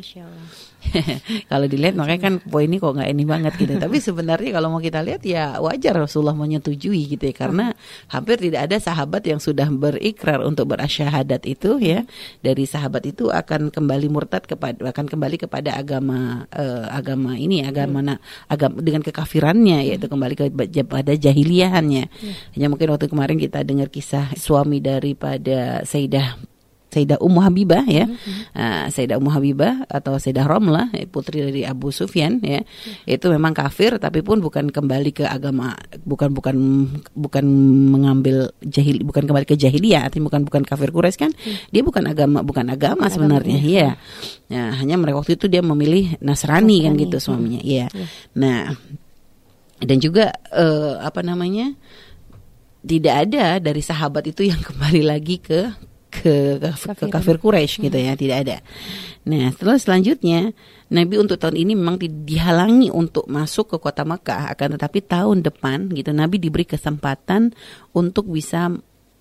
kalau 1.50 1.66
dilihat 1.66 1.98
makanya 1.98 2.22
kan 2.30 2.34
poin 2.44 2.70
ini 2.70 2.78
kok 2.78 2.94
nggak 2.94 3.10
ini 3.10 3.24
banget 3.26 3.52
gitu. 3.58 3.74
Tapi 3.84 3.96
sebenarnya 3.98 4.50
kalau 4.54 4.68
mau 4.70 4.80
kita 4.82 5.02
lihat 5.02 5.22
ya 5.26 5.58
wajar 5.58 5.98
Rasulullah 5.98 6.36
menyetujui 6.36 7.16
gitu 7.16 7.24
ya 7.24 7.34
karena 7.34 7.74
hampir 8.12 8.38
tidak 8.38 8.70
ada 8.70 8.76
sahabat 8.78 9.26
yang 9.26 9.42
sudah 9.42 9.66
berikrar 9.68 10.42
untuk 10.44 10.70
berasyahadat 10.70 11.44
itu 11.48 11.82
ya 11.82 12.06
dari 12.40 12.64
sahabat 12.64 13.10
itu 13.10 13.28
akan 13.28 13.74
kembali 13.74 14.06
murtad 14.08 14.46
kepada 14.46 14.78
akan 14.94 15.06
kembali 15.10 15.36
kepada 15.36 15.74
agama 15.76 16.46
uh, 16.54 16.86
agama 16.94 17.34
ini 17.34 17.66
agama 17.66 18.00
hmm. 18.04 18.18
agama 18.48 18.76
dengan 18.78 19.02
kekafirannya 19.02 19.88
yaitu 19.88 20.06
kembali 20.06 20.34
kepada 20.70 21.12
jahiliyahannya. 21.18 22.04
Hmm. 22.08 22.34
Hanya 22.54 22.66
mungkin 22.70 22.88
waktu 22.94 23.10
kemarin 23.10 23.38
kita 23.40 23.66
dengar 23.66 23.90
kisah 23.90 24.32
suami 24.38 24.78
daripada 24.78 25.82
Sayyidah 25.82 26.57
Sayyidah 26.88 27.20
Ummu 27.20 27.40
Habibah 27.44 27.84
ya. 27.84 28.08
Mm-hmm. 28.08 28.56
Uh, 28.56 28.86
Sayyidah 28.88 29.16
Ummu 29.20 29.30
Habibah 29.32 29.84
atau 29.92 30.16
Sayyidah 30.16 30.48
Romlah 30.48 30.88
eh, 30.96 31.04
putri 31.04 31.44
dari 31.44 31.62
Abu 31.68 31.92
Sufyan 31.92 32.40
ya. 32.40 32.64
Mm-hmm. 32.64 33.12
Itu 33.12 33.28
memang 33.28 33.52
kafir 33.52 34.00
tapi 34.00 34.24
pun 34.24 34.40
bukan 34.40 34.72
kembali 34.72 35.12
ke 35.12 35.24
agama 35.28 35.76
bukan 36.08 36.32
bukan 36.32 36.56
bukan 37.12 37.44
mengambil 37.92 38.56
jahil 38.64 39.04
bukan 39.04 39.28
kembali 39.28 39.44
ke 39.44 39.60
jahiliyah 39.60 40.08
artinya 40.08 40.32
bukan 40.32 40.42
bukan 40.48 40.62
kafir 40.64 40.88
Quraisy 40.88 41.18
kan. 41.20 41.30
Mm-hmm. 41.36 41.68
Dia 41.76 41.82
bukan 41.84 42.04
agama 42.08 42.38
bukan 42.40 42.66
agama 42.72 43.04
bukan 43.04 43.12
sebenarnya 43.12 43.58
ya. 43.60 43.68
ya. 43.68 43.90
Nah, 44.48 44.68
hanya 44.80 44.96
mereka 44.96 45.20
waktu 45.20 45.36
itu 45.36 45.44
dia 45.52 45.60
memilih 45.60 46.16
Nasrani, 46.24 46.80
Nasrani. 46.80 46.84
kan 46.88 46.92
gitu 46.96 47.16
suaminya. 47.20 47.60
Iya. 47.60 47.92
Mm-hmm. 47.92 48.08
Nah, 48.40 48.62
dan 49.84 49.98
juga 50.00 50.32
uh, 50.56 51.04
apa 51.04 51.20
namanya? 51.20 51.76
tidak 52.78 53.14
ada 53.26 53.58
dari 53.58 53.82
sahabat 53.82 54.30
itu 54.30 54.46
yang 54.48 54.62
kembali 54.68 55.02
lagi 55.02 55.42
ke 55.42 55.87
ke 56.08 56.56
kafir, 56.58 56.96
ke 56.96 57.06
kafir 57.12 57.36
Quraisy 57.36 57.84
gitu 57.84 57.98
ya, 58.00 58.16
tidak 58.16 58.36
ada. 58.48 58.56
Nah, 59.28 59.52
setelah 59.52 59.76
selanjutnya 59.76 60.56
Nabi 60.88 61.20
untuk 61.20 61.36
tahun 61.36 61.60
ini 61.60 61.76
memang 61.76 62.00
dihalangi 62.00 62.88
untuk 62.88 63.28
masuk 63.28 63.76
ke 63.76 63.76
kota 63.76 64.08
Mekah, 64.08 64.48
akan 64.56 64.80
tetapi 64.80 65.04
tahun 65.04 65.44
depan 65.44 65.92
gitu 65.92 66.16
Nabi 66.16 66.40
diberi 66.40 66.64
kesempatan 66.64 67.52
untuk 67.92 68.32
bisa 68.32 68.72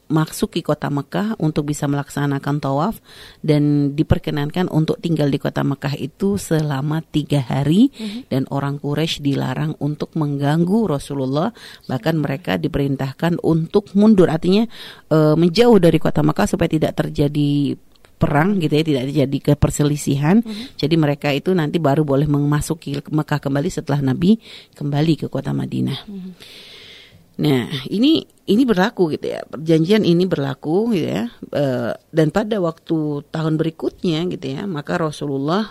masuk 0.07 0.55
ke 0.55 0.63
kota 0.63 0.87
Mekah 0.87 1.35
untuk 1.39 1.67
bisa 1.67 1.85
melaksanakan 1.85 2.63
tawaf 2.63 2.99
dan 3.43 3.93
diperkenankan 3.93 4.71
untuk 4.71 4.99
tinggal 5.03 5.27
di 5.27 5.39
kota 5.39 5.63
Mekah 5.67 5.99
itu 5.99 6.39
selama 6.39 7.03
tiga 7.03 7.43
hari 7.43 7.91
mm-hmm. 7.91 8.31
dan 8.31 8.47
orang 8.47 8.79
Quraisy 8.79 9.19
dilarang 9.19 9.75
untuk 9.83 10.15
mengganggu 10.15 10.87
Rasulullah 10.87 11.51
bahkan 11.91 12.15
mereka 12.15 12.55
diperintahkan 12.55 13.43
untuk 13.43 13.91
mundur 13.99 14.31
artinya 14.31 14.63
e, 15.11 15.17
menjauh 15.35 15.77
dari 15.77 15.99
kota 15.99 16.23
Mekah 16.23 16.47
supaya 16.47 16.71
tidak 16.71 16.95
terjadi 16.95 17.75
perang 18.17 18.57
gitu 18.57 18.73
ya 18.73 18.83
tidak 18.87 19.03
terjadi 19.13 19.37
keperselisihan 19.53 20.41
mm-hmm. 20.41 20.79
jadi 20.79 20.95
mereka 20.95 21.29
itu 21.35 21.51
nanti 21.51 21.77
baru 21.77 22.07
boleh 22.07 22.25
memasuki 22.25 22.97
Mekah 23.11 23.43
kembali 23.43 23.69
setelah 23.69 23.99
Nabi 24.01 24.39
kembali 24.73 25.13
ke 25.19 25.27
kota 25.27 25.51
Madinah 25.51 25.99
mm-hmm. 26.07 26.75
Nah, 27.37 27.69
ini 27.93 28.25
ini 28.49 28.63
berlaku 28.65 29.13
gitu 29.13 29.29
ya. 29.29 29.45
Perjanjian 29.45 30.01
ini 30.01 30.25
berlaku 30.25 30.97
gitu 30.97 31.07
ya. 31.13 31.23
E, 31.53 31.65
dan 32.09 32.27
pada 32.33 32.57
waktu 32.57 33.21
tahun 33.29 33.61
berikutnya 33.61 34.25
gitu 34.33 34.57
ya, 34.57 34.65
maka 34.65 34.97
Rasulullah 34.97 35.69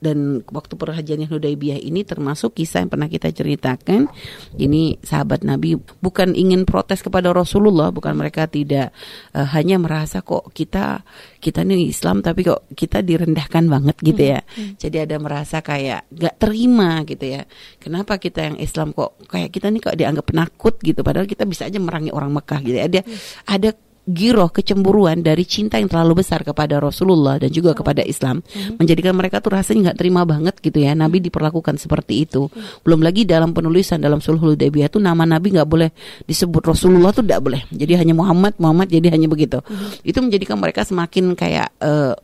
dan 0.00 0.40
waktu 0.48 0.74
perhajian 0.80 1.28
Hudaybiyah 1.28 1.76
ini 1.76 2.02
termasuk 2.08 2.56
kisah 2.56 2.80
yang 2.82 2.90
pernah 2.90 3.06
kita 3.06 3.28
ceritakan. 3.28 4.08
Ini 4.56 4.96
sahabat 5.04 5.44
Nabi 5.44 5.76
bukan 5.76 6.32
ingin 6.32 6.64
protes 6.64 7.04
kepada 7.04 7.30
Rasulullah, 7.36 7.92
bukan 7.92 8.16
mereka 8.16 8.48
tidak 8.48 8.96
uh, 9.36 9.44
hanya 9.52 9.76
merasa 9.76 10.24
kok 10.24 10.48
kita 10.56 11.04
kita 11.38 11.62
ini 11.68 11.92
Islam 11.92 12.24
tapi 12.24 12.48
kok 12.48 12.72
kita 12.72 13.04
direndahkan 13.04 13.68
banget 13.68 13.96
gitu 14.00 14.22
ya. 14.36 14.40
Hmm. 14.40 14.56
hmm. 14.56 14.74
Jadi 14.80 14.96
ada 15.04 15.16
merasa 15.20 15.60
kayak 15.60 16.08
gak 16.16 16.34
terima 16.40 17.04
gitu 17.04 17.24
ya. 17.28 17.44
Kenapa 17.76 18.16
kita 18.16 18.48
yang 18.48 18.56
Islam 18.56 18.96
kok 18.96 19.20
kayak 19.28 19.52
kita 19.52 19.68
nih 19.68 19.80
kok 19.84 19.96
dianggap 20.00 20.24
penakut 20.24 20.80
gitu 20.80 21.04
padahal 21.04 21.28
kita 21.28 21.44
bisa 21.44 21.68
aja 21.68 21.76
merangi 21.76 22.08
orang 22.08 22.32
Mekah 22.32 22.60
gitu 22.64 22.76
ya. 22.80 22.88
Ada 22.88 23.00
hmm. 23.04 23.20
ada 23.44 23.70
giroh 24.10 24.50
kecemburuan 24.50 25.22
dari 25.22 25.46
cinta 25.46 25.78
yang 25.78 25.88
terlalu 25.88 26.20
besar 26.22 26.42
kepada 26.42 26.82
Rasulullah 26.82 27.38
dan 27.38 27.50
juga 27.50 27.72
kepada 27.72 28.02
Islam. 28.02 28.42
Hmm. 28.50 28.76
menjadikan 28.82 29.14
mereka 29.14 29.38
tuh 29.38 29.54
rasanya 29.54 29.90
nggak 29.90 29.98
terima 29.98 30.22
banget 30.26 30.58
gitu 30.58 30.82
ya 30.82 30.92
Nabi 30.94 31.22
diperlakukan 31.22 31.78
seperti 31.78 32.26
itu. 32.26 32.50
Belum 32.82 33.00
lagi 33.00 33.24
dalam 33.24 33.54
penulisan 33.54 34.02
dalam 34.02 34.18
Sulhul 34.18 34.54
Hudaybiyah 34.54 34.90
tuh 34.90 35.00
nama 35.02 35.22
Nabi 35.22 35.54
nggak 35.54 35.68
boleh 35.68 35.88
disebut 36.26 36.62
Rasulullah 36.64 37.14
tuh 37.14 37.22
tidak 37.24 37.40
boleh. 37.40 37.62
Jadi 37.70 37.92
hanya 37.96 38.14
Muhammad 38.14 38.58
Muhammad 38.58 38.90
jadi 38.90 39.14
hanya 39.14 39.30
begitu. 39.30 39.62
Hmm. 39.62 39.92
itu 40.02 40.18
menjadikan 40.18 40.56
mereka 40.58 40.82
semakin 40.82 41.36
kayak 41.36 41.68
uh, 41.80 42.16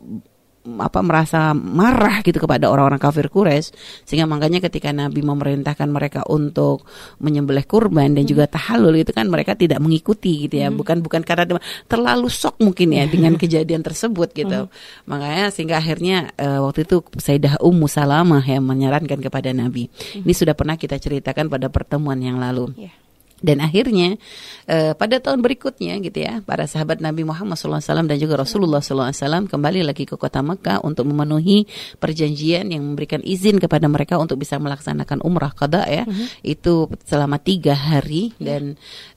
apa 0.82 1.00
merasa 1.00 1.54
marah 1.54 2.20
gitu 2.26 2.42
kepada 2.42 2.66
orang-orang 2.66 2.98
kafir 2.98 3.30
Quraisy 3.30 3.72
sehingga 4.02 4.26
makanya 4.26 4.58
ketika 4.66 4.90
Nabi 4.90 5.22
memerintahkan 5.22 5.86
mereka 5.86 6.26
untuk 6.26 6.84
menyembelih 7.22 7.64
kurban 7.64 8.18
dan 8.18 8.26
juga 8.26 8.50
tahallul 8.50 8.98
itu 8.98 9.14
kan 9.14 9.30
mereka 9.30 9.54
tidak 9.54 9.78
mengikuti 9.78 10.50
gitu 10.50 10.60
ya 10.60 10.68
hmm. 10.68 10.76
bukan 10.76 10.98
bukan 11.00 11.22
karena 11.22 11.56
terlalu 11.86 12.26
sok 12.26 12.58
mungkin 12.58 12.92
ya 12.92 13.06
dengan 13.06 13.38
kejadian 13.42 13.86
tersebut 13.86 14.34
gitu 14.34 14.66
hmm. 14.66 15.06
makanya 15.06 15.54
sehingga 15.54 15.78
akhirnya 15.78 16.34
uh, 16.34 16.66
waktu 16.66 16.84
itu 16.84 17.06
Sayyidah 17.14 17.62
Ummu 17.62 17.86
Salamah 17.86 18.42
yang 18.42 18.66
menyarankan 18.66 19.22
kepada 19.22 19.54
Nabi 19.54 19.86
hmm. 19.86 20.26
ini 20.26 20.34
sudah 20.34 20.58
pernah 20.58 20.74
kita 20.74 20.98
ceritakan 20.98 21.46
pada 21.46 21.70
pertemuan 21.70 22.18
yang 22.18 22.42
lalu 22.42 22.74
yeah. 22.74 23.05
Dan 23.36 23.60
akhirnya 23.60 24.16
uh, 24.64 24.96
pada 24.96 25.20
tahun 25.20 25.44
berikutnya 25.44 26.00
gitu 26.00 26.24
ya, 26.24 26.40
para 26.40 26.64
sahabat 26.64 27.04
Nabi 27.04 27.20
Muhammad 27.20 27.60
SAW 27.60 27.84
dan 27.84 28.16
juga 28.16 28.40
Rasulullah 28.40 28.80
SAW 28.80 29.12
kembali 29.44 29.84
lagi 29.84 30.08
ke 30.08 30.16
kota 30.16 30.40
Mekah 30.40 30.80
untuk 30.80 31.04
memenuhi 31.04 31.68
perjanjian 32.00 32.72
yang 32.72 32.80
memberikan 32.80 33.20
izin 33.20 33.60
kepada 33.60 33.84
mereka 33.92 34.16
untuk 34.16 34.40
bisa 34.40 34.56
melaksanakan 34.56 35.20
umrah 35.20 35.52
qada 35.52 35.84
ya. 35.84 36.08
Uh-huh. 36.08 36.26
Itu 36.40 36.88
selama 37.04 37.36
tiga 37.36 37.76
hari 37.76 38.32
yeah. 38.40 38.56
dan 38.56 38.62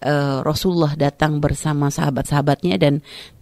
uh, 0.04 0.44
Rasulullah 0.44 1.00
datang 1.00 1.40
bersama 1.40 1.88
sahabat-sahabatnya 1.88 2.76
dan 2.76 3.00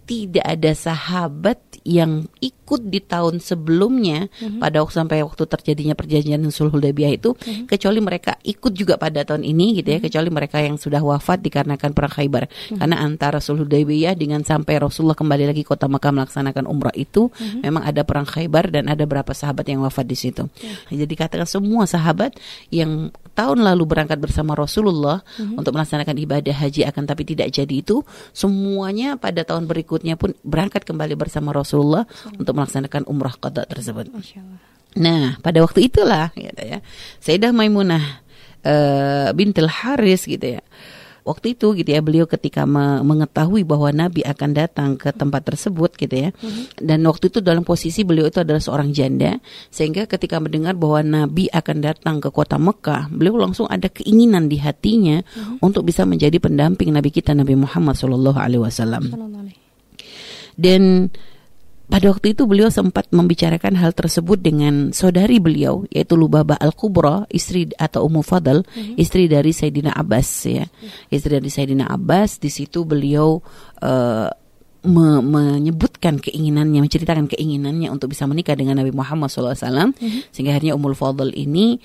tidak 0.08 0.46
ada 0.46 0.72
sahabat 0.72 1.60
yang 1.88 2.28
ikut 2.44 2.92
di 2.92 3.00
tahun 3.00 3.40
sebelumnya 3.40 4.28
mm-hmm. 4.28 4.60
pada 4.60 4.84
waktu 4.84 4.92
sampai 5.00 5.24
waktu 5.24 5.48
terjadinya 5.48 5.96
perjanjian 5.96 6.44
Sulh 6.52 6.68
Hudaybiyah 6.68 7.16
itu 7.16 7.32
mm-hmm. 7.32 7.64
kecuali 7.64 8.04
mereka 8.04 8.36
ikut 8.44 8.76
juga 8.76 9.00
pada 9.00 9.24
tahun 9.24 9.40
ini 9.48 9.80
gitu 9.80 9.88
ya 9.88 9.96
mm-hmm. 9.96 10.04
kecuali 10.04 10.28
mereka 10.28 10.60
yang 10.60 10.76
sudah 10.76 11.00
wafat 11.00 11.40
dikarenakan 11.40 11.96
perang 11.96 12.12
Khaybar 12.12 12.44
mm-hmm. 12.44 12.76
karena 12.76 12.96
antara 13.00 13.40
Sulh 13.40 13.64
Hudaybiyah 13.64 14.12
dengan 14.20 14.44
sampai 14.44 14.76
Rasulullah 14.76 15.16
kembali 15.16 15.48
lagi 15.48 15.64
kota 15.64 15.88
Makkah 15.88 16.12
melaksanakan 16.12 16.68
umrah 16.68 16.92
itu 16.92 17.32
mm-hmm. 17.32 17.64
memang 17.64 17.82
ada 17.88 18.04
perang 18.04 18.28
Khaybar 18.28 18.68
dan 18.68 18.92
ada 18.92 19.08
berapa 19.08 19.32
sahabat 19.32 19.64
yang 19.64 19.80
wafat 19.80 20.04
di 20.04 20.16
situ. 20.20 20.44
Mm-hmm. 20.44 20.92
Jadi 20.92 21.14
katakan 21.16 21.48
semua 21.48 21.88
sahabat 21.88 22.36
yang 22.68 23.08
tahun 23.32 23.64
lalu 23.64 23.88
berangkat 23.88 24.20
bersama 24.20 24.52
Rasulullah 24.52 25.24
mm-hmm. 25.24 25.56
untuk 25.56 25.72
melaksanakan 25.72 26.16
ibadah 26.20 26.52
haji 26.52 26.84
akan 26.84 27.08
tapi 27.08 27.24
tidak 27.24 27.48
jadi 27.48 27.70
itu 27.80 28.04
semuanya 28.36 29.16
pada 29.16 29.46
tahun 29.46 29.64
berikutnya 29.64 30.20
pun 30.20 30.36
berangkat 30.44 30.84
kembali 30.84 31.14
bersama 31.14 31.54
Rasulullah 31.78 32.04
untuk 32.34 32.52
melaksanakan 32.58 33.06
umrah 33.06 33.38
qada 33.38 33.62
tersebut. 33.62 34.10
Nah, 34.98 35.38
pada 35.38 35.62
waktu 35.62 35.86
itulah 35.86 36.34
gitu 36.34 36.58
ya. 36.58 36.82
Sayyidah 37.22 37.54
Maimunah 37.54 38.18
uh, 38.66 39.30
bintil 39.30 39.70
Haris 39.70 40.26
gitu 40.26 40.58
ya 40.58 40.62
waktu 41.28 41.52
itu 41.52 41.76
gitu 41.76 41.92
ya 41.92 42.00
beliau 42.00 42.24
ketika 42.24 42.64
me 42.64 43.04
mengetahui 43.04 43.60
bahwa 43.68 43.92
Nabi 43.92 44.24
akan 44.24 44.50
datang 44.56 44.96
ke 44.96 45.12
tempat 45.12 45.44
tersebut 45.44 45.92
gitu 46.00 46.16
ya 46.16 46.30
mm-hmm. 46.32 46.80
dan 46.80 47.04
waktu 47.04 47.28
itu 47.28 47.44
dalam 47.44 47.68
posisi 47.68 48.00
beliau 48.00 48.32
itu 48.32 48.40
adalah 48.40 48.64
seorang 48.64 48.96
janda 48.96 49.36
sehingga 49.68 50.08
ketika 50.08 50.40
mendengar 50.40 50.72
bahwa 50.72 51.04
Nabi 51.04 51.52
akan 51.52 51.84
datang 51.84 52.24
ke 52.24 52.32
kota 52.32 52.56
Mekah 52.56 53.12
beliau 53.12 53.36
langsung 53.36 53.68
ada 53.68 53.92
keinginan 53.92 54.48
di 54.48 54.56
hatinya 54.56 55.20
mm-hmm. 55.20 55.60
untuk 55.60 55.84
bisa 55.84 56.08
menjadi 56.08 56.40
pendamping 56.40 56.88
Nabi 56.96 57.12
kita 57.12 57.36
Nabi 57.36 57.60
Muhammad 57.60 58.00
Shallallahu 58.00 58.38
Alaihi 58.40 58.64
Wasallam 58.64 59.04
dan 60.56 61.12
pada 61.88 62.12
waktu 62.12 62.36
itu 62.36 62.44
beliau 62.44 62.68
sempat 62.68 63.08
membicarakan 63.08 63.72
hal 63.80 63.96
tersebut 63.96 64.36
dengan 64.36 64.92
saudari 64.92 65.40
beliau 65.40 65.88
yaitu 65.88 66.20
Lubaba 66.20 66.60
Al-Kubra, 66.60 67.24
istri 67.32 67.72
atau 67.80 68.04
Ummu 68.04 68.20
Fadl, 68.20 68.60
mm-hmm. 68.60 69.00
istri 69.00 69.24
dari 69.24 69.56
Sayyidina 69.56 69.96
Abbas 69.96 70.28
ya. 70.44 70.68
Mm-hmm. 70.68 71.16
Istri 71.16 71.30
dari 71.40 71.50
Sayyidina 71.50 71.84
Abbas 71.88 72.44
di 72.44 72.52
situ 72.52 72.84
beliau 72.84 73.40
uh, 73.80 74.28
me 74.84 75.08
menyebutkan 75.24 76.20
keinginannya, 76.20 76.84
menceritakan 76.84 77.26
keinginannya 77.26 77.88
untuk 77.88 78.12
bisa 78.12 78.28
menikah 78.28 78.54
dengan 78.54 78.78
Nabi 78.78 78.92
Muhammad 78.92 79.32
SAW, 79.32 79.56
mm-hmm. 79.56 80.28
sehingga 80.28 80.54
akhirnya 80.54 80.76
Ummul 80.76 80.94
Fadl 80.94 81.32
ini 81.32 81.80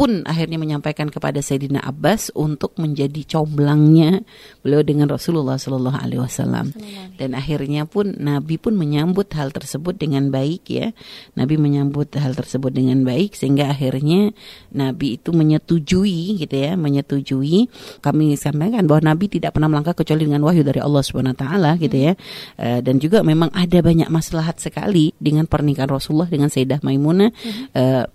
pun 0.00 0.24
akhirnya 0.24 0.56
menyampaikan 0.56 1.12
kepada 1.12 1.44
Sayyidina 1.44 1.84
Abbas 1.84 2.32
untuk 2.32 2.72
menjadi 2.80 3.20
comblangnya 3.28 4.24
beliau 4.64 4.80
dengan 4.80 5.12
Rasulullah 5.12 5.60
Shallallahu 5.60 6.00
Alaihi 6.00 6.24
Wasallam. 6.24 6.72
Dan 7.20 7.36
akhirnya 7.36 7.84
pun 7.84 8.16
Nabi 8.16 8.56
pun 8.56 8.80
menyambut 8.80 9.28
hal 9.36 9.52
tersebut 9.52 10.00
dengan 10.00 10.32
baik 10.32 10.64
ya. 10.72 10.96
Nabi 11.36 11.60
menyambut 11.60 12.16
hal 12.16 12.32
tersebut 12.32 12.72
dengan 12.72 13.04
baik 13.04 13.36
sehingga 13.36 13.76
akhirnya 13.76 14.32
Nabi 14.72 15.20
itu 15.20 15.36
menyetujui 15.36 16.40
gitu 16.48 16.56
ya 16.56 16.80
menyetujui. 16.80 17.68
Kami 18.00 18.40
sampaikan 18.40 18.88
bahwa 18.88 19.12
Nabi 19.12 19.28
tidak 19.28 19.52
pernah 19.52 19.68
melangkah 19.68 19.92
kecuali 19.92 20.24
dengan 20.24 20.40
wahyu 20.48 20.64
dari 20.64 20.80
Allah 20.80 21.04
Subhanahu 21.04 21.36
Wa 21.36 21.40
Taala 21.44 21.76
gitu 21.76 22.00
ya. 22.00 22.16
Uh, 22.56 22.80
dan 22.80 22.96
juga 23.04 23.20
memang 23.20 23.52
ada 23.52 23.84
banyak 23.84 24.08
maslahat 24.08 24.64
sekali 24.64 25.12
dengan 25.20 25.44
pernikahan 25.44 25.92
Rasulullah 25.92 26.32
dengan 26.32 26.48
Sayyidah 26.48 26.80
Maimunah. 26.80 27.28
Uh, 27.76 28.08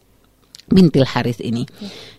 bintil 0.66 1.06
Haris 1.06 1.38
ini. 1.42 1.70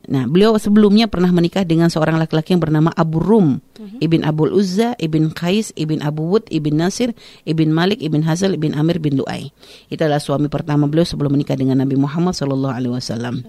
Nah, 0.07 0.31
beliau 0.31 0.55
sebelumnya 0.55 1.11
pernah 1.11 1.31
menikah 1.35 1.67
dengan 1.67 1.91
seorang 1.91 2.15
laki-laki 2.15 2.55
yang 2.55 2.63
bernama 2.63 2.95
Abu 2.95 3.19
Rum, 3.19 3.59
uh-huh. 3.59 3.99
ibn 3.99 4.23
Abul 4.23 4.55
Uzza, 4.55 4.95
ibn 5.03 5.35
Qais, 5.35 5.75
ibn 5.75 5.99
Abu 5.99 6.31
Wud, 6.31 6.47
ibn 6.55 6.79
Nasir, 6.79 7.11
ibn 7.43 7.75
Malik, 7.75 7.99
ibn 7.99 8.23
Hazal, 8.23 8.55
ibn 8.55 8.71
Amir 8.79 9.03
bin 9.03 9.19
Lu'ay. 9.19 9.51
Itu 9.91 10.07
adalah 10.07 10.23
suami 10.23 10.47
pertama 10.47 10.87
beliau 10.87 11.03
sebelum 11.03 11.35
menikah 11.35 11.59
dengan 11.59 11.83
Nabi 11.83 11.99
Muhammad 11.99 12.39
Sallallahu 12.39 12.75
Alaihi 12.75 12.95
Wasallam. 12.95 13.43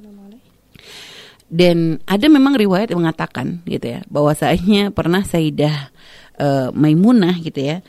Dan 1.47 2.03
ada 2.03 2.27
memang 2.27 2.59
riwayat 2.59 2.91
yang 2.91 3.05
mengatakan 3.05 3.63
gitu 3.63 3.87
ya, 3.87 3.99
bahwasanya 4.11 4.91
pernah 4.91 5.23
Sayyidah 5.23 5.93
uh, 6.41 6.69
Maimunah 6.75 7.39
gitu 7.39 7.63
ya 7.63 7.79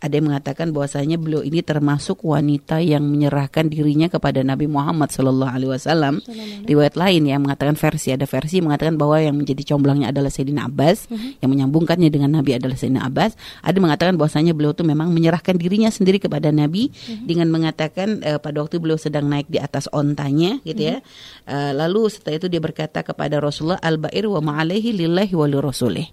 ada 0.00 0.16
yang 0.16 0.32
mengatakan 0.32 0.72
bahwasanya 0.72 1.20
beliau 1.20 1.44
ini 1.44 1.60
termasuk 1.60 2.24
wanita 2.24 2.80
yang 2.80 3.04
menyerahkan 3.04 3.68
dirinya 3.68 4.08
kepada 4.08 4.40
Nabi 4.40 4.64
Muhammad 4.64 5.12
Shallallahu 5.12 5.52
Alaihi 5.52 5.70
Wasallam. 5.76 6.24
Riwayat 6.64 6.96
lain 6.96 7.28
yang 7.28 7.44
mengatakan 7.44 7.76
versi 7.76 8.08
ada 8.08 8.24
versi 8.24 8.64
mengatakan 8.64 8.96
bahwa 8.96 9.20
yang 9.20 9.36
menjadi 9.36 9.60
comblangnya 9.76 10.08
adalah 10.08 10.32
Sayyidina 10.32 10.72
Abbas, 10.72 11.04
uh-huh. 11.12 11.44
yang 11.44 11.52
menyambungkannya 11.52 12.08
dengan 12.08 12.32
Nabi 12.40 12.56
adalah 12.56 12.80
Sayyidina 12.80 13.04
Abbas. 13.04 13.36
Ada 13.60 13.76
yang 13.76 13.84
mengatakan 13.92 14.14
bahwasanya 14.16 14.52
beliau 14.56 14.72
itu 14.72 14.88
memang 14.88 15.12
menyerahkan 15.12 15.60
dirinya 15.60 15.92
sendiri 15.92 16.16
kepada 16.16 16.48
Nabi 16.48 16.88
uh-huh. 16.88 17.28
dengan 17.28 17.52
mengatakan 17.52 18.24
uh, 18.24 18.40
pada 18.40 18.64
waktu 18.64 18.80
beliau 18.80 18.96
sedang 18.96 19.28
naik 19.28 19.52
di 19.52 19.60
atas 19.60 19.84
ontanya, 19.92 20.64
gitu 20.64 20.80
uh-huh. 20.80 21.04
ya. 21.04 21.04
Uh, 21.44 21.72
lalu 21.76 22.08
setelah 22.08 22.40
itu 22.40 22.48
dia 22.48 22.60
berkata 22.64 23.04
kepada 23.04 23.36
Rasulullah 23.36 23.76
al-ba'ir 23.84 24.24
wa 24.24 24.40
ma'alaihi 24.40 24.96
lillahi 24.96 25.36
wa 25.36 25.44
rasulih 25.60 26.08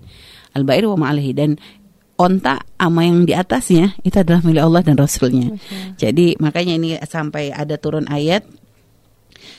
al-ba'ir 0.58 0.84
wa 0.90 0.98
ma'alaihi 1.00 1.32
dan 1.32 1.56
onta 2.18 2.66
ama 2.82 3.06
yang 3.06 3.24
di 3.30 3.34
atasnya 3.38 3.94
itu 4.02 4.18
adalah 4.18 4.42
milik 4.42 4.64
Allah 4.66 4.82
dan 4.82 4.98
Rasulnya. 4.98 5.54
Jadi 6.02 6.38
makanya 6.42 6.74
ini 6.76 6.98
sampai 7.06 7.54
ada 7.54 7.78
turun 7.78 8.10
ayat 8.10 8.44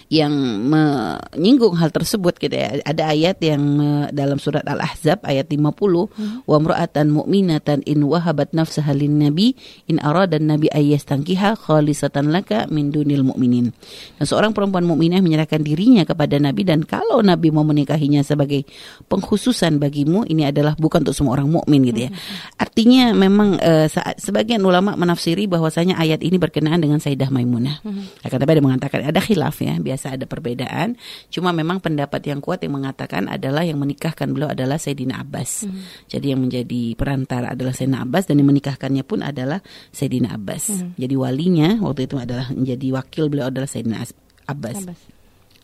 yang 0.08 0.32
menyinggung 0.72 1.76
hal 1.76 1.92
tersebut 1.92 2.40
gitu 2.40 2.56
ya. 2.56 2.80
Ada 2.80 3.12
ayat 3.12 3.36
yang 3.44 3.60
dalam 4.08 4.40
surat 4.40 4.64
Al-Ahzab 4.64 5.20
ayat 5.20 5.52
50 5.52 5.60
hmm. 5.60 6.48
wa 6.48 6.56
mra'atan 6.56 7.12
mu'minatan 7.12 7.84
in 7.84 8.08
wahabat 8.08 8.56
nafsaha 8.56 8.88
nabi 8.96 9.52
in 9.84 10.00
arada 10.00 10.40
nabi 10.40 10.72
ayyastankiha 10.72 11.60
khalisatan 11.60 12.32
laka 12.32 12.64
min 12.72 12.88
dunil 12.88 13.20
mu'minin. 13.20 13.76
Dan 14.16 14.24
seorang 14.24 14.56
perempuan 14.56 14.88
mukminah 14.88 15.20
menyerahkan 15.20 15.60
dirinya 15.60 16.08
kepada 16.08 16.40
nabi 16.40 16.64
dan 16.64 16.88
kalau 16.88 17.20
nabi 17.20 17.52
mau 17.52 17.68
menikahinya 17.68 18.24
sebagai 18.24 18.64
pengkhususan 19.12 19.76
bagimu 19.76 20.24
ini 20.24 20.48
adalah 20.48 20.72
bukan 20.80 21.04
untuk 21.04 21.16
semua 21.16 21.36
orang 21.36 21.52
mukmin 21.52 21.84
gitu 21.84 22.08
ya. 22.08 22.10
Hmm. 22.10 22.64
Artinya 22.64 23.04
memang 23.12 23.60
uh, 23.60 23.86
sebagian 24.16 24.64
ulama 24.64 24.96
menafsiri 24.96 25.44
bahwasanya 25.44 26.00
ayat 26.00 26.24
ini 26.24 26.40
berkenaan 26.40 26.80
dengan 26.80 26.96
Sayyidah 26.96 27.28
Maimunah. 27.28 27.84
Hmm. 27.84 28.08
Akan 28.24 28.40
tapi 28.40 28.56
ada 28.56 28.62
mengatakan 28.64 29.04
ada 29.04 29.20
khilaf 29.20 29.60
ya, 29.60 29.76
biasa 29.76 29.97
biasa 29.98 30.14
ada 30.14 30.30
perbedaan. 30.30 30.94
Cuma 31.26 31.50
memang 31.50 31.82
pendapat 31.82 32.22
yang 32.30 32.38
kuat 32.38 32.62
yang 32.62 32.78
mengatakan 32.78 33.26
adalah 33.26 33.66
yang 33.66 33.82
menikahkan 33.82 34.30
beliau 34.30 34.54
adalah 34.54 34.78
Sayyidina 34.78 35.18
Abbas. 35.18 35.66
Hmm. 35.66 35.82
Jadi 36.06 36.30
yang 36.30 36.46
menjadi 36.46 36.94
perantara 36.94 37.58
adalah 37.58 37.74
Sayyidina 37.74 38.06
Abbas 38.06 38.30
dan 38.30 38.38
yang 38.38 38.54
menikahkannya 38.54 39.02
pun 39.02 39.26
adalah 39.26 39.58
Sayyidina 39.90 40.38
Abbas. 40.38 40.70
Hmm. 40.70 40.94
Jadi 40.94 41.14
walinya 41.18 41.74
waktu 41.82 42.06
itu 42.06 42.14
adalah 42.14 42.46
menjadi 42.54 42.86
wakil 42.94 43.26
beliau 43.26 43.50
adalah 43.50 43.66
Sayyidina 43.66 44.06
Abbas. 44.46 44.78
Abbas. 44.86 45.18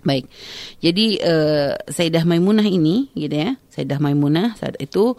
Baik. 0.05 0.29
Jadi 0.85 1.17
uh, 1.25 1.81
Sayyidah 1.89 2.29
Maimunah 2.29 2.69
ini 2.69 3.09
gitu 3.17 3.33
ya. 3.33 3.57
Sayyidah 3.73 4.05
Maimunah 4.05 4.53
saat 4.61 4.77
itu 4.77 5.17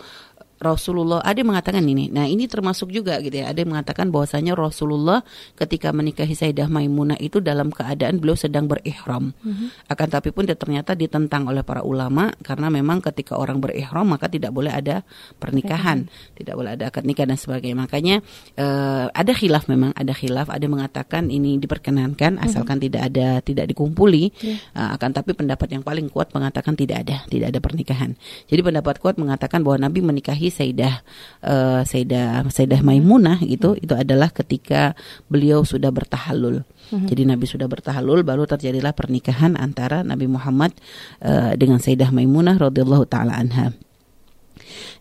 Rasulullah 0.55 1.19
ada 1.19 1.35
yang 1.35 1.51
mengatakan 1.51 1.83
ini. 1.83 2.07
Nah, 2.07 2.23
ini 2.31 2.47
termasuk 2.47 2.87
juga 2.87 3.19
gitu 3.19 3.43
ya. 3.43 3.51
Ada 3.51 3.67
yang 3.67 3.75
mengatakan 3.75 4.07
bahwasanya 4.07 4.55
Rasulullah 4.55 5.19
ketika 5.59 5.91
menikahi 5.91 6.31
Sayyidah 6.31 6.71
Maimunah 6.71 7.19
itu 7.19 7.43
dalam 7.43 7.75
keadaan 7.75 8.23
beliau 8.23 8.39
sedang 8.39 8.63
berihram. 8.71 9.35
Mm-hmm. 9.35 9.91
Akan 9.91 10.07
tapi 10.07 10.31
pun 10.31 10.47
ternyata 10.47 10.95
ditentang 10.95 11.51
oleh 11.51 11.59
para 11.67 11.83
ulama 11.83 12.31
karena 12.39 12.71
memang 12.71 13.03
ketika 13.03 13.35
orang 13.35 13.59
berihram 13.59 14.07
maka 14.07 14.31
tidak 14.31 14.55
boleh 14.55 14.71
ada 14.71 15.03
pernikahan, 15.35 16.07
mm-hmm. 16.07 16.35
tidak 16.39 16.53
boleh 16.55 16.71
ada 16.79 16.83
akad 16.87 17.03
nikah 17.03 17.27
dan 17.27 17.35
sebagainya. 17.35 17.75
Makanya 17.75 18.15
uh, 18.55 19.11
ada 19.11 19.31
khilaf 19.35 19.67
memang, 19.67 19.91
ada 19.91 20.15
khilaf, 20.15 20.47
ada 20.47 20.63
yang 20.63 20.79
mengatakan 20.79 21.27
ini 21.27 21.59
diperkenankan 21.59 22.39
mm-hmm. 22.39 22.45
asalkan 22.47 22.79
tidak 22.79 23.11
ada 23.11 23.43
tidak 23.43 23.67
dikumpuli. 23.67 24.31
Yeah. 24.39 24.63
Uh, 24.71 24.95
akan 24.95 25.11
tapi 25.11 25.35
pendapat 25.35 25.67
yang 25.75 25.83
paling 25.83 26.07
kuat 26.07 26.31
mengatakan 26.31 26.79
tidak 26.79 27.03
ada, 27.03 27.27
tidak 27.27 27.51
ada 27.51 27.59
pernikahan. 27.59 28.15
Jadi 28.47 28.61
pendapat 28.63 29.03
kuat 29.03 29.19
mengatakan 29.19 29.59
bahwa 29.59 29.83
Nabi 29.83 29.99
menikahi 29.99 30.44
menikahi 30.45 30.49
Sayyidah 30.53 30.95
uh, 31.41 31.81
Sayyidah 31.81 32.45
Sayyidah 32.49 32.81
Maimunah 32.85 33.41
gitu 33.41 33.73
itu 33.77 33.93
adalah 33.97 34.29
ketika 34.29 34.93
beliau 35.25 35.65
sudah 35.65 35.89
bertahalul. 35.89 36.61
Hmm. 36.93 37.09
Jadi 37.09 37.25
Nabi 37.25 37.49
sudah 37.49 37.65
bertahalul 37.65 38.21
baru 38.21 38.45
terjadilah 38.45 38.93
pernikahan 38.93 39.57
antara 39.57 40.05
Nabi 40.05 40.29
Muhammad 40.29 40.77
uh, 41.25 41.57
dengan 41.57 41.81
Sayyidah 41.81 42.13
Maimunah 42.13 42.61
radhiyallahu 42.61 43.05
taala 43.09 43.33
anha. 43.33 43.73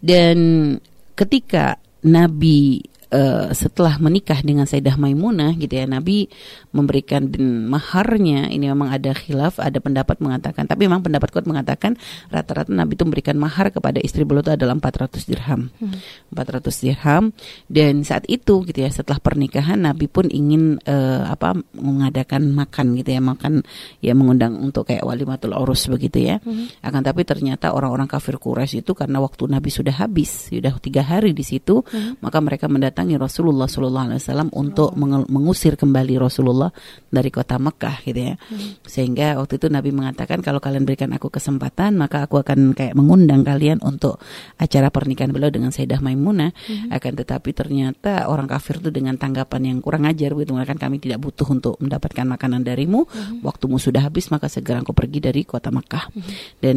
Dan 0.00 0.38
ketika 1.16 1.76
Nabi 2.04 2.84
uh, 3.14 3.48
setelah 3.54 3.96
menikah 4.02 4.42
dengan 4.42 4.66
Sayyidah 4.66 4.98
Maimunah 4.98 5.54
gitu 5.54 5.78
ya 5.78 5.86
Nabi 5.86 6.26
memberikan 6.74 7.30
maharnya 7.70 8.50
ini 8.50 8.66
memang 8.66 8.90
ada 8.90 9.14
khilaf 9.14 9.62
ada 9.62 9.78
pendapat 9.78 10.18
mengatakan 10.18 10.66
tapi 10.66 10.90
memang 10.90 11.06
pendapat 11.06 11.30
kuat 11.30 11.46
mengatakan 11.46 11.94
rata-rata 12.28 12.74
Nabi 12.74 12.98
itu 12.98 13.06
memberikan 13.06 13.38
mahar 13.38 13.70
kepada 13.70 14.02
istri 14.02 14.26
beliau 14.26 14.42
itu 14.42 14.52
adalah 14.58 14.74
400 14.74 15.30
dirham 15.30 15.70
hmm. 15.70 16.34
400 16.34 16.84
dirham 16.84 17.24
dan 17.70 18.02
saat 18.02 18.26
itu 18.26 18.66
gitu 18.66 18.78
ya 18.82 18.90
setelah 18.90 19.22
pernikahan 19.22 19.78
Nabi 19.78 20.10
pun 20.10 20.26
ingin 20.26 20.82
uh, 20.82 21.30
apa 21.30 21.54
mengadakan 21.78 22.50
makan 22.50 22.98
gitu 22.98 23.14
ya 23.14 23.22
makan 23.22 23.62
ya 24.02 24.12
mengundang 24.18 24.58
untuk 24.58 24.90
kayak 24.90 25.06
walimatul 25.06 25.54
urus 25.54 25.86
begitu 25.86 26.26
ya 26.26 26.42
hmm. 26.42 26.82
akan 26.82 27.00
tapi 27.06 27.22
ternyata 27.22 27.70
orang-orang 27.70 28.10
kafir 28.10 28.36
Quraisy 28.42 28.82
itu 28.82 28.92
karena 28.98 29.22
waktu 29.22 29.46
Nabi 29.46 29.70
sudah 29.70 29.94
habis 29.94 30.50
sudah 30.50 30.74
tiga 30.82 31.06
hari 31.06 31.30
di 31.30 31.46
situ 31.46 31.86
hmm. 31.86 32.18
maka 32.18 32.42
mereka 32.42 32.66
mendatangi 33.04 33.20
Rasulullah 33.20 33.68
SAW 33.68 34.48
untuk 34.56 34.96
oh. 34.96 35.24
mengusir 35.28 35.76
kembali 35.76 36.16
Rasulullah 36.16 36.72
dari 37.12 37.28
kota 37.28 37.60
Mekah 37.60 37.96
gitu 38.08 38.20
ya. 38.32 38.34
Hmm. 38.34 38.80
Sehingga 38.88 39.36
waktu 39.38 39.60
itu 39.60 39.66
Nabi 39.68 39.92
mengatakan 39.92 40.40
kalau 40.40 40.58
kalian 40.58 40.88
berikan 40.88 41.12
aku 41.12 41.28
kesempatan 41.28 42.00
maka 42.00 42.24
aku 42.24 42.40
akan 42.40 42.72
kayak 42.72 42.96
mengundang 42.96 43.44
kalian 43.44 43.78
untuk 43.84 44.18
acara 44.56 44.88
pernikahan 44.88 45.30
beliau 45.30 45.52
dengan 45.52 45.70
Sayyidah 45.70 46.00
Maimunah. 46.00 46.50
Hmm. 46.66 46.90
Akan 46.90 47.14
tetapi 47.14 47.52
ternyata 47.52 48.26
orang 48.26 48.48
kafir 48.48 48.80
itu 48.80 48.88
dengan 48.88 49.20
tanggapan 49.20 49.76
yang 49.76 49.78
kurang 49.84 50.08
ajar 50.08 50.32
begitu 50.32 50.56
mengatakan 50.56 50.88
kami 50.90 50.96
tidak 50.98 51.20
butuh 51.20 51.46
untuk 51.52 51.76
mendapatkan 51.78 52.24
makanan 52.24 52.64
darimu. 52.64 53.04
Hmm. 53.04 53.44
Waktumu 53.44 53.76
sudah 53.76 54.08
habis 54.08 54.32
maka 54.32 54.48
segera 54.48 54.80
aku 54.80 54.96
pergi 54.96 55.20
dari 55.20 55.44
kota 55.44 55.68
Mekah. 55.68 56.04
Hmm. 56.10 56.22
Dan 56.58 56.76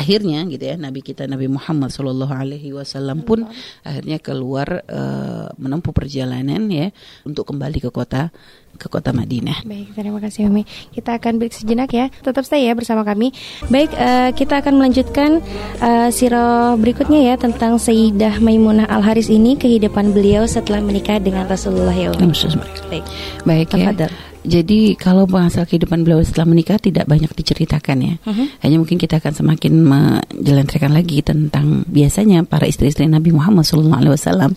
akhirnya 0.00 0.40
gitu 0.48 0.64
ya 0.64 0.80
Nabi 0.80 1.04
kita 1.04 1.28
Nabi 1.28 1.52
Muhammad 1.52 1.92
Shallallahu 1.92 2.32
Alaihi 2.32 2.72
Wasallam 2.72 3.20
pun 3.28 3.44
akhirnya 3.84 4.16
keluar 4.16 4.80
uh, 4.88 5.52
menempuh 5.60 5.92
perjalanan 5.92 6.64
ya 6.72 6.88
untuk 7.28 7.52
kembali 7.52 7.84
ke 7.84 7.90
kota 7.92 8.32
ke 8.80 8.88
kota 8.88 9.12
Madinah. 9.12 9.60
Baik, 9.68 9.92
terima 9.92 10.24
kasih 10.24 10.48
Umi. 10.48 10.64
Kita 10.88 11.20
akan 11.20 11.36
break 11.36 11.52
sejenak 11.52 11.92
ya. 11.92 12.08
Tetap 12.08 12.48
stay 12.48 12.64
ya 12.64 12.72
bersama 12.72 13.04
kami. 13.04 13.28
Baik, 13.68 13.92
uh, 13.92 14.32
kita 14.32 14.64
akan 14.64 14.80
melanjutkan 14.80 15.44
uh, 15.84 16.08
siro 16.08 16.80
berikutnya 16.80 17.20
ya 17.28 17.34
tentang 17.36 17.76
Sayyidah 17.76 18.40
Maimunah 18.40 18.88
Al 18.88 19.04
Haris 19.04 19.28
ini 19.28 19.60
kehidupan 19.60 20.16
beliau 20.16 20.48
setelah 20.48 20.80
menikah 20.80 21.20
dengan 21.20 21.44
Rasulullah 21.44 21.92
ya 21.92 22.08
Umi. 22.16 22.32
Baik, 22.88 23.04
baik 23.44 23.68
ya. 23.76 24.29
Jadi 24.40 24.96
kalau 24.96 25.28
bahasa 25.28 25.68
kehidupan 25.68 26.00
beliau 26.00 26.24
setelah 26.24 26.48
menikah 26.48 26.80
tidak 26.80 27.04
banyak 27.04 27.28
diceritakan 27.32 27.96
ya. 28.00 28.14
Uh-huh. 28.24 28.46
Hanya 28.64 28.76
mungkin 28.80 28.96
kita 28.96 29.20
akan 29.20 29.32
semakin 29.36 29.72
menjelentrehkan 29.84 30.92
lagi 30.96 31.20
tentang 31.20 31.84
biasanya 31.84 32.48
para 32.48 32.64
istri-istri 32.64 33.04
Nabi 33.04 33.36
Muhammad 33.36 33.68
SAW 33.68 34.56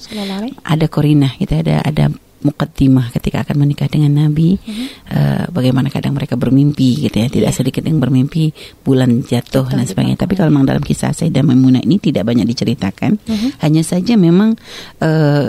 ada 0.63 0.85
korinah, 0.87 1.35
gitu 1.35 1.59
ada 1.59 1.83
ada 1.83 2.07
mukaddimah 2.43 3.07
ketika 3.15 3.47
akan 3.47 3.55
menikah 3.63 3.87
dengan 3.87 4.27
Nabi. 4.27 4.59
Uh-huh. 4.59 4.87
Uh, 5.11 5.43
bagaimana 5.51 5.87
kadang 5.91 6.15
mereka 6.15 6.35
bermimpi 6.35 7.07
gitu 7.07 7.15
ya, 7.19 7.27
tidak 7.31 7.51
yeah. 7.51 7.57
sedikit 7.57 7.83
yang 7.87 7.99
bermimpi 7.99 8.51
bulan 8.83 9.23
jatuh 9.23 9.67
Betul, 9.67 9.79
dan 9.79 9.87
sebagainya. 9.87 10.19
Tapi 10.19 10.33
kalau 10.35 10.51
memang 10.51 10.67
dalam 10.67 10.83
kisah 10.83 11.15
Sayyidah 11.15 11.43
Maimunah 11.43 11.83
ini 11.83 11.99
tidak 11.99 12.27
banyak 12.27 12.47
diceritakan. 12.47 13.19
Uh-huh. 13.19 13.51
Hanya 13.63 13.83
saja 13.83 14.15
memang 14.19 14.59
uh, 14.99 15.47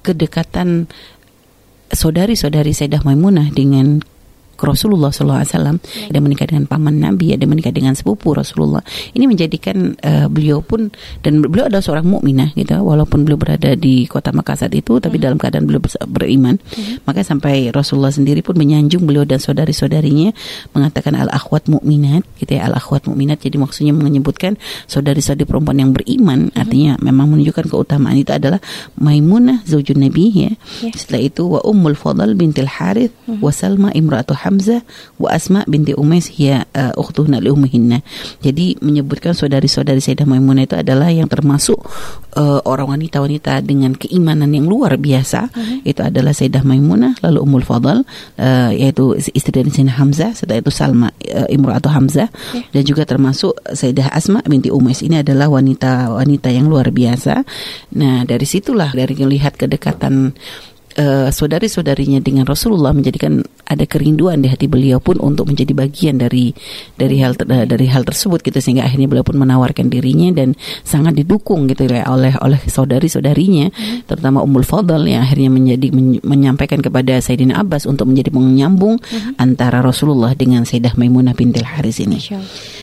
kedekatan 0.00 0.88
saudari-saudari 1.90 2.70
Sayyidah 2.72 3.02
Maimunah 3.02 3.50
dengan 3.50 4.02
Rasulullah 4.66 5.10
SAW 5.10 5.80
ada 6.10 6.18
menikah 6.20 6.46
dengan 6.48 6.68
paman 6.68 7.00
Nabi 7.00 7.32
ada 7.32 7.44
menikah 7.48 7.72
dengan 7.72 7.96
sepupu 7.96 8.36
Rasulullah 8.36 8.84
ini 9.16 9.24
menjadikan 9.30 9.96
uh, 10.00 10.26
beliau 10.28 10.60
pun 10.60 10.92
dan 11.24 11.40
beliau 11.40 11.66
adalah 11.68 11.84
seorang 11.84 12.06
mukminah 12.06 12.52
gitu 12.54 12.76
walaupun 12.80 13.24
beliau 13.24 13.40
berada 13.40 13.72
di 13.74 14.04
kota 14.04 14.30
Makkah 14.34 14.66
saat 14.66 14.74
itu 14.76 14.98
tapi 15.00 15.16
hmm. 15.16 15.24
dalam 15.24 15.38
keadaan 15.40 15.64
beliau 15.64 15.82
beriman 16.08 16.56
hmm. 16.60 17.06
maka 17.08 17.24
sampai 17.24 17.72
Rasulullah 17.72 18.12
sendiri 18.12 18.44
pun 18.44 18.56
menyanjung 18.56 19.04
beliau 19.04 19.24
dan 19.24 19.40
saudari-saudarinya 19.40 20.32
mengatakan 20.76 21.16
al 21.16 21.30
akhwat 21.32 21.66
mukminat 21.70 22.26
gitu 22.40 22.58
ya 22.58 22.68
al 22.68 22.76
akhwat 22.76 23.06
mukminat 23.08 23.40
jadi 23.40 23.56
maksudnya 23.56 23.92
menyebutkan 23.96 24.56
saudari-saudari 24.86 25.46
perempuan 25.48 25.78
yang 25.80 25.90
beriman 25.94 26.50
hmm. 26.50 26.60
artinya 26.60 26.92
memang 27.00 27.32
menunjukkan 27.32 27.70
keutamaan 27.70 28.16
itu 28.18 28.32
adalah 28.34 28.58
Maimunah 29.00 29.62
zaujun 29.64 30.02
Nabi 30.02 30.48
ya 30.48 30.52
yeah. 30.84 30.94
setelah 30.94 31.22
itu 31.24 31.42
wa 31.46 31.60
ummul 31.64 31.96
fadl 31.96 32.32
bintil 32.36 32.68
Harith 32.68 33.14
hmm. 33.26 33.40
wa 33.40 33.52
Salma 33.52 33.88
imra'atu 33.94 34.34
Hamzah 34.50 34.82
wa 35.16 35.30
Asma 35.30 35.62
binti 35.64 35.94
Umais 35.96 36.26
hiya 36.26 36.68
uh, 36.76 36.92
ukhtuhna 36.98 37.38
li 37.38 37.48
ummihinna. 37.48 38.02
Jadi 38.44 38.76
menyebutkan 38.84 39.32
saudari-saudari 39.32 40.02
Sayyidah 40.02 40.26
Maimunah 40.28 40.68
itu 40.68 40.76
adalah 40.76 41.08
yang 41.08 41.30
termasuk 41.30 41.78
uh, 42.34 42.60
orang 42.68 42.98
wanita-wanita 42.98 43.62
dengan 43.64 43.96
keimanan 43.96 44.52
yang 44.52 44.68
luar 44.68 45.00
biasa. 45.00 45.48
Uh-huh. 45.48 45.86
Itu 45.86 46.04
adalah 46.04 46.36
Sayyidah 46.36 46.66
Maimunah, 46.66 47.16
lalu 47.24 47.38
Ummul 47.40 47.64
Fadl 47.64 48.02
uh, 48.36 48.70
yaitu 48.74 49.16
istri 49.32 49.54
dari 49.54 49.72
Sayyidina 49.72 49.96
Hamzah, 49.96 50.36
setelah 50.36 50.60
itu 50.60 50.74
Salma 50.74 51.08
uh, 51.08 51.48
atau 51.70 51.90
Hamzah 51.94 52.28
okay. 52.28 52.66
dan 52.74 52.82
juga 52.82 53.06
termasuk 53.08 53.56
Sayyidah 53.72 54.12
Asma 54.12 54.42
binti 54.44 54.68
Umais. 54.68 55.00
Ini 55.00 55.22
adalah 55.24 55.48
wanita-wanita 55.48 56.50
yang 56.52 56.66
luar 56.66 56.90
biasa. 56.90 57.46
Nah, 57.96 58.26
dari 58.26 58.44
situlah 58.44 58.90
dari 58.90 59.14
melihat 59.30 59.54
kedekatan 59.54 60.34
uh, 60.98 61.28
saudari-saudarinya 61.30 62.18
dengan 62.18 62.48
Rasulullah 62.48 62.90
menjadikan 62.90 63.44
ada 63.70 63.84
kerinduan 63.86 64.42
di 64.42 64.50
hati 64.50 64.66
beliau 64.66 64.98
pun 64.98 65.22
untuk 65.22 65.46
menjadi 65.46 65.76
bagian 65.76 66.18
dari 66.18 66.50
dari 66.98 67.22
hal 67.22 67.38
uh, 67.38 67.66
dari 67.68 67.86
hal 67.86 68.02
tersebut 68.02 68.42
gitu 68.42 68.58
sehingga 68.58 68.88
akhirnya 68.88 69.06
beliau 69.06 69.22
pun 69.22 69.38
menawarkan 69.38 69.86
dirinya 69.86 70.34
dan 70.34 70.58
sangat 70.82 71.14
didukung 71.14 71.70
gitu 71.70 71.86
ya 71.86 72.08
oleh 72.10 72.34
oleh 72.42 72.58
saudari-saudarinya 72.58 73.70
hmm. 73.70 74.10
terutama 74.10 74.42
Ummul 74.42 74.66
Fadl 74.66 75.06
yang 75.06 75.22
akhirnya 75.22 75.50
menjadi 75.52 75.88
men, 75.94 76.18
menyampaikan 76.24 76.82
kepada 76.82 77.22
Sayyidina 77.22 77.60
Abbas 77.62 77.86
untuk 77.86 78.10
menjadi 78.10 78.34
penyambung 78.34 78.98
hmm. 78.98 79.38
antara 79.38 79.84
Rasulullah 79.84 80.34
dengan 80.34 80.66
Sayyidah 80.66 80.98
Maimunah 80.98 81.36
bintil 81.36 81.66
Haris 81.66 82.02
ini. 82.02 82.18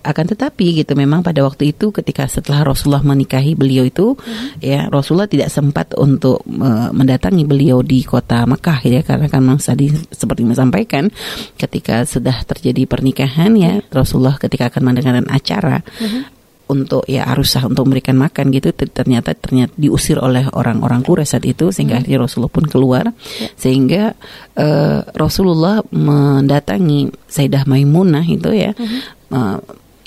Akan 0.06 0.30
tetapi 0.30 0.84
gitu 0.84 0.96
memang 0.96 1.26
pada 1.26 1.44
waktu 1.44 1.76
itu 1.76 1.92
ketika 1.92 2.30
setelah 2.30 2.64
Rasulullah 2.64 3.04
menikahi 3.04 3.58
beliau 3.58 3.84
itu 3.84 4.16
hmm. 4.16 4.64
ya 4.64 4.88
Rasulullah 4.88 5.28
tidak 5.28 5.52
sempat 5.52 5.92
untuk 5.98 6.46
uh, 6.48 6.94
mendatangi 6.96 7.44
beliau 7.44 7.84
di 7.84 7.97
kota 8.04 8.44
Mekah 8.46 8.80
ya 8.84 9.02
karena 9.02 9.28
kan 9.32 9.42
memang 9.42 9.62
tadi 9.62 9.90
seperti 9.94 10.46
yang 10.46 10.58
sampaikan 10.58 11.10
ketika 11.56 12.04
sudah 12.04 12.44
terjadi 12.44 12.86
pernikahan 12.86 13.56
ya 13.58 13.80
Rasulullah 13.90 14.36
ketika 14.38 14.70
akan 14.74 14.82
mengadakan 14.82 15.26
acara 15.32 15.82
uh-huh 16.02 16.38
untuk 16.68 17.08
ya 17.08 17.24
arusah 17.32 17.64
untuk 17.64 17.88
memberikan 17.88 18.20
makan 18.20 18.52
gitu 18.52 18.76
ternyata 18.76 19.32
ternyata 19.34 19.72
diusir 19.80 20.20
oleh 20.20 20.52
orang-orang 20.52 21.00
Quraisy 21.00 21.32
saat 21.32 21.46
itu 21.48 21.72
sehingga 21.72 21.98
hmm. 21.98 22.02
akhirnya 22.04 22.20
Rasulullah 22.28 22.54
pun 22.54 22.66
keluar 22.68 23.06
ya. 23.08 23.48
sehingga 23.56 24.04
uh, 24.60 25.00
Rasulullah 25.16 25.80
mendatangi 25.96 27.08
Sayyidah 27.32 27.64
Maimunah 27.66 28.28
itu 28.28 28.52
ya 28.52 28.76
hmm. 28.76 29.00
uh, 29.32 29.58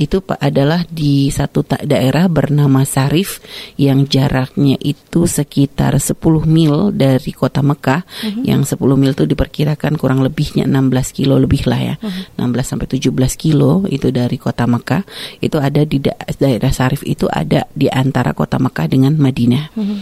itu 0.01 0.25
adalah 0.41 0.89
di 0.89 1.29
satu 1.29 1.61
daerah 1.85 2.25
bernama 2.33 2.89
Sarif 2.89 3.45
yang 3.77 4.09
jaraknya 4.09 4.81
itu 4.81 5.29
sekitar 5.29 6.01
10 6.01 6.17
mil 6.49 6.89
dari 6.97 7.37
kota 7.37 7.61
Mekah. 7.61 8.01
Uh-huh. 8.01 8.43
yang 8.49 8.65
10 8.65 8.81
mil 8.97 9.13
itu 9.13 9.29
diperkirakan 9.29 10.01
kurang 10.01 10.25
lebihnya 10.25 10.65
16 10.65 11.13
kilo 11.13 11.37
lebih 11.37 11.69
lah 11.69 11.81
ya. 11.93 11.95
Uh-huh. 12.01 12.49
16 12.49 12.65
sampai 12.65 12.89
17 12.89 13.13
kilo 13.37 13.85
itu 13.93 14.09
dari 14.09 14.41
kota 14.41 14.65
Mekah. 14.65 15.05
Itu 15.45 15.61
ada 15.61 15.85
di 15.85 16.01
da 16.01 16.17
daerah 16.17 16.73
Sarif 16.73 17.05
itu 17.05 17.29
ada 17.29 17.69
di 17.77 17.93
antara 17.93 18.33
kota 18.33 18.57
Mekah 18.57 18.87
dengan 18.89 19.21
Madinah. 19.21 19.65
Uh-huh 19.77 20.01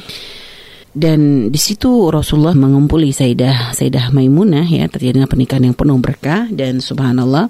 dan 0.99 1.55
di 1.55 1.61
situ 1.63 2.11
Rasulullah 2.11 2.59
mengumpuli 2.59 3.15
Sayyidah 3.15 3.71
Sayyidah 3.71 4.11
Maimunah 4.11 4.67
ya 4.67 4.91
terjadinya 4.91 5.31
pernikahan 5.31 5.71
yang 5.71 5.77
penuh 5.79 5.95
berkah. 6.03 6.51
Dan 6.51 6.83
subhanallah 6.83 7.47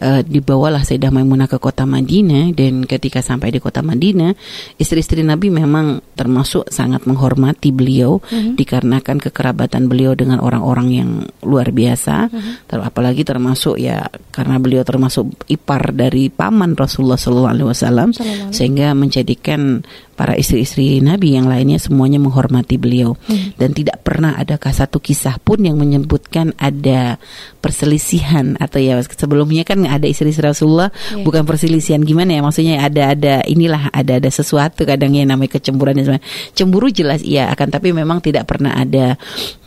uh, 0.00 0.20
dibawalah 0.24 0.80
Sayyidah 0.88 1.12
Maimunah 1.12 1.52
ke 1.52 1.60
kota 1.60 1.84
Madinah. 1.84 2.56
Dan 2.56 2.88
ketika 2.88 3.20
sampai 3.20 3.52
di 3.52 3.60
kota 3.60 3.84
Madinah 3.84 4.32
istri-istri 4.80 5.20
Nabi 5.20 5.52
memang 5.52 6.00
termasuk 6.16 6.72
sangat 6.72 7.04
menghormati 7.04 7.76
beliau. 7.76 8.24
Mm-hmm. 8.24 8.56
dikarenakan 8.56 9.18
kekerabatan 9.20 9.92
beliau 9.92 10.16
dengan 10.16 10.40
orang-orang 10.40 10.88
yang 10.88 11.10
luar 11.44 11.68
biasa. 11.68 12.32
Mm-hmm. 12.32 12.54
ter 12.72 12.78
apalagi 12.80 13.22
termasuk 13.22 13.76
ya 13.76 14.08
karena 14.32 14.56
beliau 14.56 14.80
termasuk 14.80 15.28
ipar 15.52 15.92
dari 15.92 16.32
paman 16.32 16.72
Rasulullah 16.72 17.20
SAW 17.20 18.16
sehingga 18.48 18.96
menjadikan 18.96 19.84
para 20.18 20.34
istri-istri 20.34 20.98
Nabi 20.98 21.38
yang 21.38 21.46
lainnya 21.46 21.78
semuanya 21.78 22.18
menghormati 22.18 22.74
beliau 22.74 23.14
hmm. 23.14 23.54
dan 23.54 23.70
tidak 23.70 24.02
pernah 24.02 24.34
ada 24.34 24.58
satu 24.58 24.98
kisah 24.98 25.38
pun 25.38 25.62
yang 25.62 25.78
menyebutkan 25.78 26.58
ada 26.58 27.22
perselisihan 27.68 28.56
atau 28.56 28.80
ya 28.80 28.96
sebelumnya 29.04 29.68
kan 29.68 29.84
ada 29.84 30.08
istri-istri 30.08 30.40
Rasulullah 30.40 30.88
yeah. 31.12 31.20
bukan 31.20 31.44
perselisihan 31.44 32.00
gimana 32.00 32.34
ya 32.34 32.40
maksudnya 32.40 32.80
ada 32.80 33.12
ada 33.12 33.44
inilah 33.44 33.92
ada 33.92 34.16
ada 34.16 34.30
sesuatu 34.32 34.88
kadang 34.88 35.12
yang 35.12 35.28
namanya 35.28 35.60
kecemburuan 35.60 36.00
dan 36.00 36.16
cemburu 36.56 36.88
jelas 36.88 37.20
iya 37.20 37.52
akan 37.52 37.68
tapi 37.68 37.92
memang 37.92 38.24
tidak 38.24 38.48
pernah 38.48 38.72
ada 38.72 39.20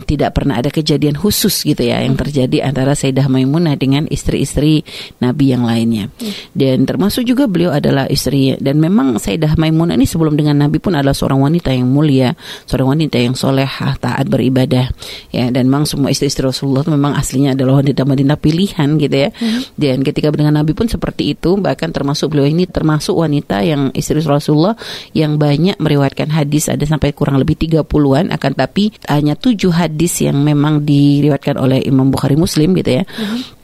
tidak 0.10 0.34
pernah 0.34 0.58
ada 0.58 0.74
kejadian 0.74 1.14
khusus 1.14 1.62
gitu 1.62 1.86
ya 1.86 2.02
yang 2.02 2.18
hmm. 2.18 2.24
terjadi 2.26 2.58
antara 2.66 2.98
Sayyidah 2.98 3.30
Maimunah 3.30 3.78
dengan 3.78 4.10
istri-istri 4.10 4.82
Nabi 5.22 5.54
yang 5.54 5.62
lainnya 5.62 6.10
hmm. 6.10 6.58
dan 6.58 6.90
termasuk 6.90 7.24
juga 7.24 7.46
beliau 7.46 7.70
adalah 7.70 8.10
istri 8.10 8.58
dan 8.58 8.82
memang 8.82 9.22
Sayyidah 9.22 9.54
Maimunah 9.62 9.94
ini 10.02 10.10
sebelum 10.10 10.34
dengan 10.34 10.58
Nabi 10.58 10.82
pun 10.82 10.98
adalah 10.98 11.14
seorang 11.14 11.38
wanita 11.38 11.70
yang 11.70 11.86
mulia, 11.86 12.34
seorang 12.66 12.98
wanita 12.98 13.22
yang 13.22 13.38
solehah, 13.38 14.00
taat 14.02 14.26
beribadah. 14.26 14.90
Ya, 15.30 15.54
dan 15.54 15.70
memang 15.70 15.86
semua 15.86 16.10
istri-istri 16.10 16.42
Rasulullah 16.42 16.82
itu 16.82 16.92
memang 16.96 17.14
aslinya 17.14 17.54
adalah 17.54 17.86
wanita-wanita 17.92 18.36
pilihan 18.40 18.90
gitu 18.98 19.16
ya. 19.16 19.30
Hmm. 19.36 19.62
Dan 19.76 20.02
ketika 20.02 20.32
dengan 20.32 20.56
Nabi 20.58 20.72
pun 20.72 20.88
seperti 20.88 21.36
itu, 21.36 21.60
bahkan 21.60 21.92
termasuk 21.92 22.32
beliau 22.32 22.48
ini 22.48 22.66
termasuk 22.66 23.20
wanita 23.20 23.62
yang 23.62 23.92
istri 23.92 24.24
Rasulullah 24.24 24.80
yang 25.12 25.36
banyak 25.36 25.78
meriwayatkan 25.78 26.32
hadis 26.32 26.72
ada 26.72 26.88
sampai 26.88 27.12
kurang 27.12 27.38
lebih 27.38 27.60
30-an 27.60 28.32
akan 28.32 28.52
tapi 28.56 28.96
hanya 29.12 29.36
tujuh 29.36 29.76
hadis 29.76 30.24
yang 30.24 30.40
memang 30.40 30.88
diriwayatkan 30.88 31.60
oleh 31.60 31.84
Imam 31.84 32.08
Bukhari 32.10 32.40
Muslim 32.40 32.74
gitu 32.80 33.02
ya. 33.02 33.04
Hmm 33.06 33.62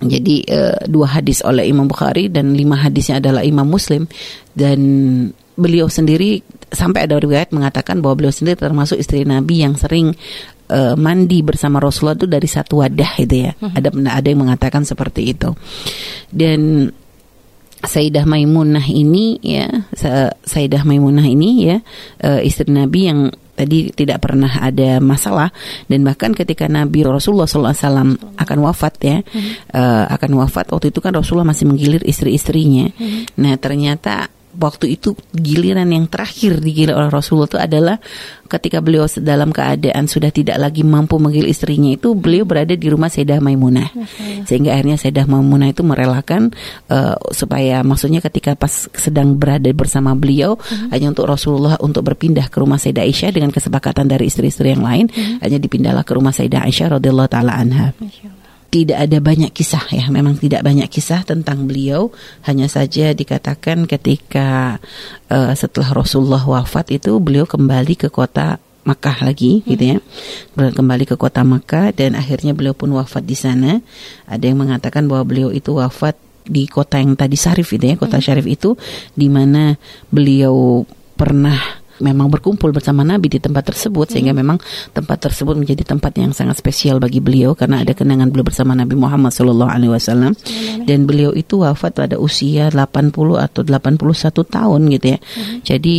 jadi 0.00 0.36
uh, 0.48 0.80
dua 0.88 1.20
hadis 1.20 1.44
oleh 1.44 1.68
Imam 1.68 1.84
Bukhari 1.84 2.32
dan 2.32 2.56
lima 2.56 2.80
hadisnya 2.80 3.20
adalah 3.20 3.44
Imam 3.44 3.68
Muslim 3.68 4.08
dan 4.56 4.80
beliau 5.60 5.92
sendiri 5.92 6.40
sampai 6.72 7.04
ada 7.04 7.20
riwayat 7.20 7.52
mengatakan 7.52 8.00
bahwa 8.00 8.24
beliau 8.24 8.32
sendiri 8.32 8.56
termasuk 8.56 8.96
istri 8.96 9.28
Nabi 9.28 9.60
yang 9.60 9.76
sering 9.76 10.16
uh, 10.70 10.94
mandi 10.94 11.42
bersama 11.42 11.82
Rasulullah 11.82 12.16
itu 12.16 12.30
dari 12.30 12.46
satu 12.46 12.80
wadah 12.86 13.12
itu 13.18 13.50
ya. 13.50 13.52
Uh-huh. 13.58 13.74
Ada 13.74 13.88
ada 13.90 14.26
yang 14.30 14.40
mengatakan 14.46 14.86
seperti 14.86 15.34
itu. 15.34 15.50
Dan 16.30 16.88
Sayyidah 17.80 18.28
Maimunah 18.28 18.84
ini 18.92 19.40
ya 19.40 19.64
Sayyidah 20.44 20.84
Maimunah 20.84 21.24
ini 21.24 21.64
ya 21.64 21.76
uh, 22.20 22.40
istri 22.44 22.68
Nabi 22.68 23.08
yang 23.08 23.32
tadi 23.56 23.92
tidak 23.92 24.24
pernah 24.24 24.48
ada 24.60 25.00
masalah 25.00 25.52
dan 25.88 26.00
bahkan 26.04 26.32
ketika 26.32 26.64
Nabi 26.68 27.04
Rasulullah 27.04 27.48
SAW 27.48 28.16
akan 28.36 28.58
wafat 28.64 28.94
ya 29.04 29.18
hmm. 29.20 29.72
uh, 29.72 30.04
akan 30.12 30.30
wafat 30.40 30.72
waktu 30.72 30.92
itu 30.92 31.00
kan 31.00 31.12
Rasulullah 31.12 31.48
masih 31.48 31.68
menggilir 31.68 32.04
istri-istrinya. 32.04 32.92
Hmm. 32.96 33.28
Nah 33.36 33.56
ternyata 33.60 34.28
waktu 34.58 34.98
itu 34.98 35.14
giliran 35.30 35.86
yang 35.90 36.10
terakhir 36.10 36.58
digilir 36.58 36.98
oleh 36.98 37.10
Rasulullah 37.10 37.50
itu 37.50 37.60
adalah 37.60 37.96
ketika 38.50 38.82
beliau 38.82 39.06
dalam 39.22 39.54
keadaan 39.54 40.10
sudah 40.10 40.34
tidak 40.34 40.58
lagi 40.58 40.82
mampu 40.82 41.22
menggil 41.22 41.46
istrinya 41.46 41.94
itu 41.94 42.18
beliau 42.18 42.42
berada 42.42 42.74
di 42.74 42.86
rumah 42.90 43.06
Sayyidah 43.06 43.38
Maimunah. 43.38 43.94
Sehingga 44.42 44.74
akhirnya 44.74 44.98
Sayyidah 44.98 45.30
Maimunah 45.30 45.70
itu 45.70 45.86
merelakan 45.86 46.50
uh, 46.90 47.14
supaya 47.30 47.86
maksudnya 47.86 48.18
ketika 48.18 48.58
pas 48.58 48.90
sedang 48.90 49.38
berada 49.38 49.70
bersama 49.70 50.18
beliau 50.18 50.58
uh-huh. 50.58 50.90
hanya 50.90 51.14
untuk 51.14 51.30
Rasulullah 51.30 51.78
untuk 51.78 52.02
berpindah 52.02 52.50
ke 52.50 52.58
rumah 52.58 52.82
Sayyidah 52.82 53.06
Aisyah 53.06 53.30
dengan 53.30 53.54
kesepakatan 53.54 54.10
dari 54.10 54.26
istri-istri 54.26 54.74
yang 54.74 54.82
lain 54.82 55.06
uh-huh. 55.06 55.46
hanya 55.46 55.58
dipindahlah 55.62 56.02
ke 56.02 56.12
rumah 56.18 56.34
Sayyidah 56.34 56.66
Aisyah 56.66 56.98
radhiyallahu 56.98 57.30
taala 57.30 57.54
anha 57.54 57.94
tidak 58.70 59.02
ada 59.02 59.18
banyak 59.18 59.50
kisah 59.50 59.82
ya, 59.90 60.06
memang 60.08 60.38
tidak 60.38 60.62
banyak 60.62 60.86
kisah 60.86 61.26
tentang 61.26 61.66
beliau. 61.66 62.14
Hanya 62.46 62.70
saja 62.70 63.10
dikatakan 63.10 63.90
ketika 63.90 64.78
uh, 65.26 65.52
setelah 65.58 65.90
Rasulullah 65.90 66.40
wafat 66.46 66.94
itu 66.94 67.18
beliau 67.18 67.50
kembali 67.50 67.98
ke 67.98 68.08
kota 68.08 68.62
Makkah 68.86 69.26
lagi 69.26 69.60
hmm. 69.60 69.66
gitu 69.74 69.84
ya. 69.84 69.98
Kembali 70.54 71.04
ke 71.04 71.18
kota 71.18 71.42
Makkah 71.42 71.90
dan 71.90 72.14
akhirnya 72.14 72.54
beliau 72.54 72.72
pun 72.72 72.94
wafat 72.94 73.26
di 73.26 73.34
sana. 73.34 73.82
Ada 74.30 74.54
yang 74.54 74.62
mengatakan 74.62 75.10
bahwa 75.10 75.26
beliau 75.26 75.50
itu 75.50 75.74
wafat 75.74 76.14
di 76.46 76.64
kota 76.70 77.02
yang 77.02 77.18
tadi 77.18 77.34
Syarif 77.34 77.74
itu 77.74 77.90
ya, 77.90 77.98
kota 77.98 78.22
hmm. 78.22 78.24
Syarif 78.24 78.46
itu 78.46 78.78
di 79.18 79.26
mana 79.26 79.74
beliau 80.14 80.86
pernah 81.18 81.79
memang 82.00 82.32
berkumpul 82.32 82.72
bersama 82.74 83.06
Nabi 83.06 83.30
di 83.32 83.38
tempat 83.38 83.70
tersebut 83.72 84.08
hmm. 84.08 84.12
sehingga 84.12 84.32
memang 84.34 84.58
tempat 84.92 85.30
tersebut 85.30 85.54
menjadi 85.54 85.96
tempat 85.96 86.12
yang 86.16 86.32
sangat 86.34 86.58
spesial 86.58 86.98
bagi 86.98 87.20
beliau 87.22 87.54
karena 87.54 87.84
ada 87.84 87.92
kenangan 87.94 88.32
beliau 88.32 88.48
bersama 88.48 88.74
Nabi 88.74 88.96
Muhammad 88.96 89.32
Shallallahu 89.32 89.70
Alaihi 89.70 89.92
Wasallam 89.92 90.32
dan 90.84 90.98
beliau 91.04 91.30
itu 91.36 91.62
wafat 91.62 91.96
pada 91.96 92.16
usia 92.16 92.72
80 92.72 93.12
atau 93.36 93.62
81 93.62 94.00
tahun 94.44 94.80
gitu 94.98 95.06
ya. 95.14 95.18
Hmm. 95.20 95.58
Jadi 95.62 95.96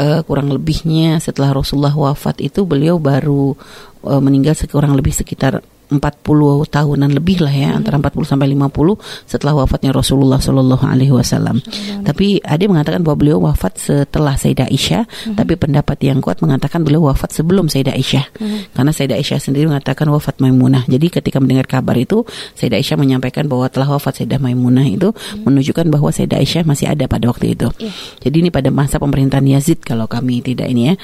uh, 0.00 0.20
kurang 0.26 0.52
lebihnya 0.52 1.18
setelah 1.18 1.56
Rasulullah 1.56 1.94
wafat 1.94 2.44
itu 2.44 2.68
beliau 2.68 3.00
baru 3.00 3.56
uh, 4.04 4.20
meninggal 4.20 4.54
sekurang 4.54 4.92
lebih 4.94 5.12
sekitar 5.12 5.64
40 5.86 6.66
tahunan 6.66 7.10
lebih 7.14 7.46
lah 7.46 7.54
ya 7.54 7.70
hmm. 7.70 7.78
antara 7.78 7.96
40 8.02 8.26
sampai 8.26 8.46
50 8.50 9.30
setelah 9.30 9.54
wafatnya 9.62 9.94
Rasulullah 9.94 10.42
Shallallahu 10.42 10.82
alaihi 10.82 11.14
wasallam. 11.14 11.62
Tapi 12.02 12.42
ada 12.42 12.58
yang 12.58 12.74
mengatakan 12.74 13.06
bahwa 13.06 13.16
beliau 13.18 13.38
wafat 13.38 13.78
setelah 13.78 14.34
Sayyidah 14.34 14.66
Aisyah, 14.66 15.04
hmm. 15.06 15.36
tapi 15.38 15.54
pendapat 15.54 15.98
yang 16.02 16.18
kuat 16.18 16.42
mengatakan 16.42 16.82
beliau 16.82 17.06
wafat 17.06 17.30
sebelum 17.30 17.70
Sayyidah 17.70 17.94
Aisyah. 17.94 18.26
Hmm. 18.34 18.66
Karena 18.74 18.90
Sayyidah 18.90 19.16
Aisyah 19.22 19.38
sendiri 19.38 19.70
mengatakan 19.70 20.10
wafat 20.10 20.42
Maimunah. 20.42 20.82
Jadi 20.90 21.06
ketika 21.06 21.38
mendengar 21.38 21.70
kabar 21.70 21.94
itu 21.94 22.26
Sayyidah 22.58 22.82
Aisyah 22.82 22.98
menyampaikan 22.98 23.46
bahwa 23.46 23.70
telah 23.70 23.86
wafat 23.94 24.22
Sayyidah 24.22 24.42
Maimunah 24.42 24.86
itu 24.90 25.14
hmm. 25.14 25.46
menunjukkan 25.46 25.86
bahwa 25.86 26.10
Sayyidah 26.10 26.42
Aisyah 26.42 26.62
masih 26.66 26.90
ada 26.90 27.06
pada 27.06 27.30
waktu 27.30 27.54
itu. 27.54 27.70
Yeah. 27.78 27.94
Jadi 28.26 28.36
ini 28.42 28.50
pada 28.50 28.74
masa 28.74 28.98
pemerintahan 28.98 29.46
Yazid 29.46 29.86
kalau 29.86 30.10
kami 30.10 30.42
tidak 30.42 30.66
ini 30.66 30.90
ya. 30.90 30.94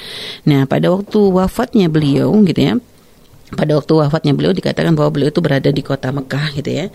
Nah, 0.43 0.67
pada 0.67 0.91
waktu 0.91 1.19
wafatnya 1.31 1.87
beliau 1.87 2.35
gitu 2.43 2.59
ya 2.59 2.75
pada 3.53 3.77
waktu 3.77 3.93
wafatnya 3.93 4.33
beliau 4.35 4.53
dikatakan 4.53 4.93
bahwa 4.93 5.09
beliau 5.13 5.29
itu 5.29 5.41
berada 5.41 5.69
di 5.69 5.81
kota 5.85 6.09
Mekah 6.09 6.45
gitu 6.59 6.69
ya 6.69 6.85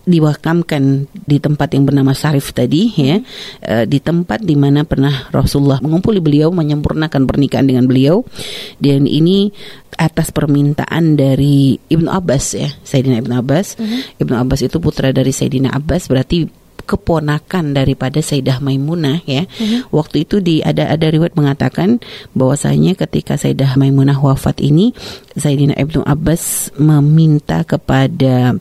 diwakamkan 0.00 1.06
di 1.12 1.36
tempat 1.38 1.76
yang 1.76 1.84
bernama 1.84 2.16
Syarif 2.16 2.56
tadi 2.56 2.88
ya 2.96 3.20
e, 3.60 3.74
di 3.84 4.00
tempat 4.00 4.40
di 4.40 4.56
mana 4.56 4.82
pernah 4.88 5.28
Rasulullah 5.28 5.78
mengumpuli 5.84 6.18
beliau 6.18 6.48
menyempurnakan 6.50 7.28
pernikahan 7.28 7.68
dengan 7.68 7.84
beliau 7.84 8.24
dan 8.80 9.04
ini 9.04 9.52
atas 10.00 10.32
permintaan 10.32 11.20
dari 11.20 11.76
Ibnu 11.76 12.08
Abbas 12.08 12.44
ya 12.56 12.68
Sayyidina 12.80 13.20
Ibnu 13.20 13.34
Abbas 13.36 13.76
uh 13.76 13.84
mhm. 13.84 13.88
-huh. 13.92 14.22
Ibnu 14.24 14.34
Abbas 14.40 14.60
itu 14.64 14.76
putra 14.80 15.12
dari 15.12 15.30
Sayyidina 15.30 15.70
Abbas 15.76 16.08
berarti 16.08 16.59
keponakan 16.90 17.70
daripada 17.70 18.18
Sayyidah 18.18 18.58
Maimunah 18.58 19.22
ya. 19.22 19.46
Mm-hmm. 19.46 19.94
Waktu 19.94 20.26
itu 20.26 20.42
di 20.42 20.58
ada 20.66 20.90
ada 20.90 21.06
riwayat 21.06 21.38
mengatakan 21.38 22.02
bahwasanya 22.34 22.98
ketika 22.98 23.38
Sayyidah 23.38 23.78
Maimunah 23.78 24.18
wafat 24.18 24.58
ini 24.58 24.90
Sayyidina 25.38 25.78
Ibnu 25.78 26.02
Abbas 26.02 26.74
meminta 26.74 27.62
kepada 27.62 28.58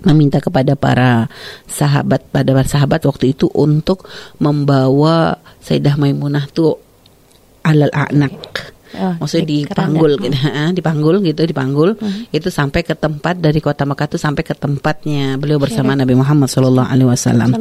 meminta 0.00 0.40
kepada 0.40 0.72
para 0.80 1.28
sahabat 1.68 2.24
pada 2.32 2.56
para 2.56 2.64
sahabat 2.64 3.04
waktu 3.04 3.36
itu 3.36 3.52
untuk 3.52 4.08
membawa 4.40 5.36
Sayyidah 5.60 6.00
Maimunah 6.00 6.48
tuh 6.48 6.80
alal 7.60 7.92
anak 7.92 8.32
Oh, 8.90 9.14
maksudnya 9.22 9.70
dipanggul 9.70 10.18
gitu, 10.18 10.34
dipanggul 10.74 11.16
gitu, 11.22 11.42
dipanggul 11.46 11.94
hmm. 11.94 12.34
itu 12.34 12.50
sampai 12.50 12.82
ke 12.82 12.98
tempat 12.98 13.38
dari 13.38 13.62
kota 13.62 13.86
Mekah 13.86 14.10
itu 14.10 14.18
sampai 14.18 14.42
ke 14.42 14.50
tempatnya 14.58 15.38
beliau 15.38 15.62
bersama 15.62 15.94
Nabi 15.94 16.18
Muhammad 16.18 16.50
Shallallahu 16.50 16.90
Alaihi 16.90 17.06
Wasallam. 17.06 17.54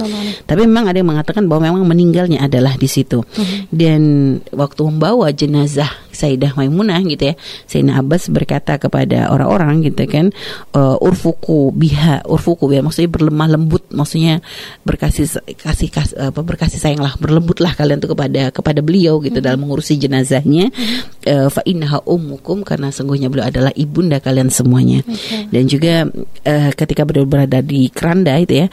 Tapi 0.50 0.62
memang 0.65 0.89
ada 0.89 0.98
yang 0.98 1.06
mengatakan 1.06 1.46
bahwa 1.46 1.70
memang 1.70 1.86
meninggalnya 1.86 2.42
adalah 2.42 2.74
di 2.82 2.89
situ. 2.89 3.22
Hmm. 3.22 3.70
Dan 3.70 4.02
waktu 4.50 4.82
membawa 4.82 5.30
jenazah 5.30 5.89
Sayyidah 6.10 6.58
Maimunah 6.58 7.00
gitu 7.06 7.32
ya, 7.32 7.36
Sayyidina 7.70 8.02
Abbas 8.02 8.28
berkata 8.34 8.82
kepada 8.82 9.30
orang-orang 9.30 9.86
gitu 9.86 10.10
kan, 10.10 10.34
uh, 10.74 10.98
urfuku 10.98 11.70
biha, 11.78 12.26
urfuku 12.26 12.74
ya 12.74 12.82
maksudnya 12.82 13.08
berlemah 13.08 13.48
lembut, 13.54 13.86
maksudnya 13.94 14.42
berkasih 14.82 15.30
kasih 15.56 15.89
kas, 15.94 16.18
apa 16.18 16.42
berkasih 16.42 16.82
sayanglah, 16.82 17.13
berlembutlah 17.22 17.72
kalian 17.78 18.02
tuh 18.02 18.18
kepada 18.18 18.50
kepada 18.50 18.82
beliau 18.82 19.22
gitu 19.22 19.39
hmm. 19.39 19.46
dalam 19.46 19.62
mengurusi 19.62 19.96
jenazahnya. 19.96 20.74
Hmm 20.74 21.18
uh, 21.27 21.49
fa 21.51 21.62
innaha 21.67 21.99
ummukum 22.05 22.63
karena 22.63 22.93
sungguhnya 22.93 23.27
beliau 23.27 23.49
adalah 23.49 23.73
ibunda 23.75 24.21
kalian 24.21 24.53
semuanya. 24.53 25.03
Okay. 25.03 25.49
Dan 25.51 25.63
juga 25.67 26.08
uh, 26.45 26.71
ketika 26.75 27.03
beliau 27.03 27.25
berada 27.27 27.60
di 27.60 27.89
keranda 27.91 28.38
itu 28.39 28.63
ya, 28.63 28.67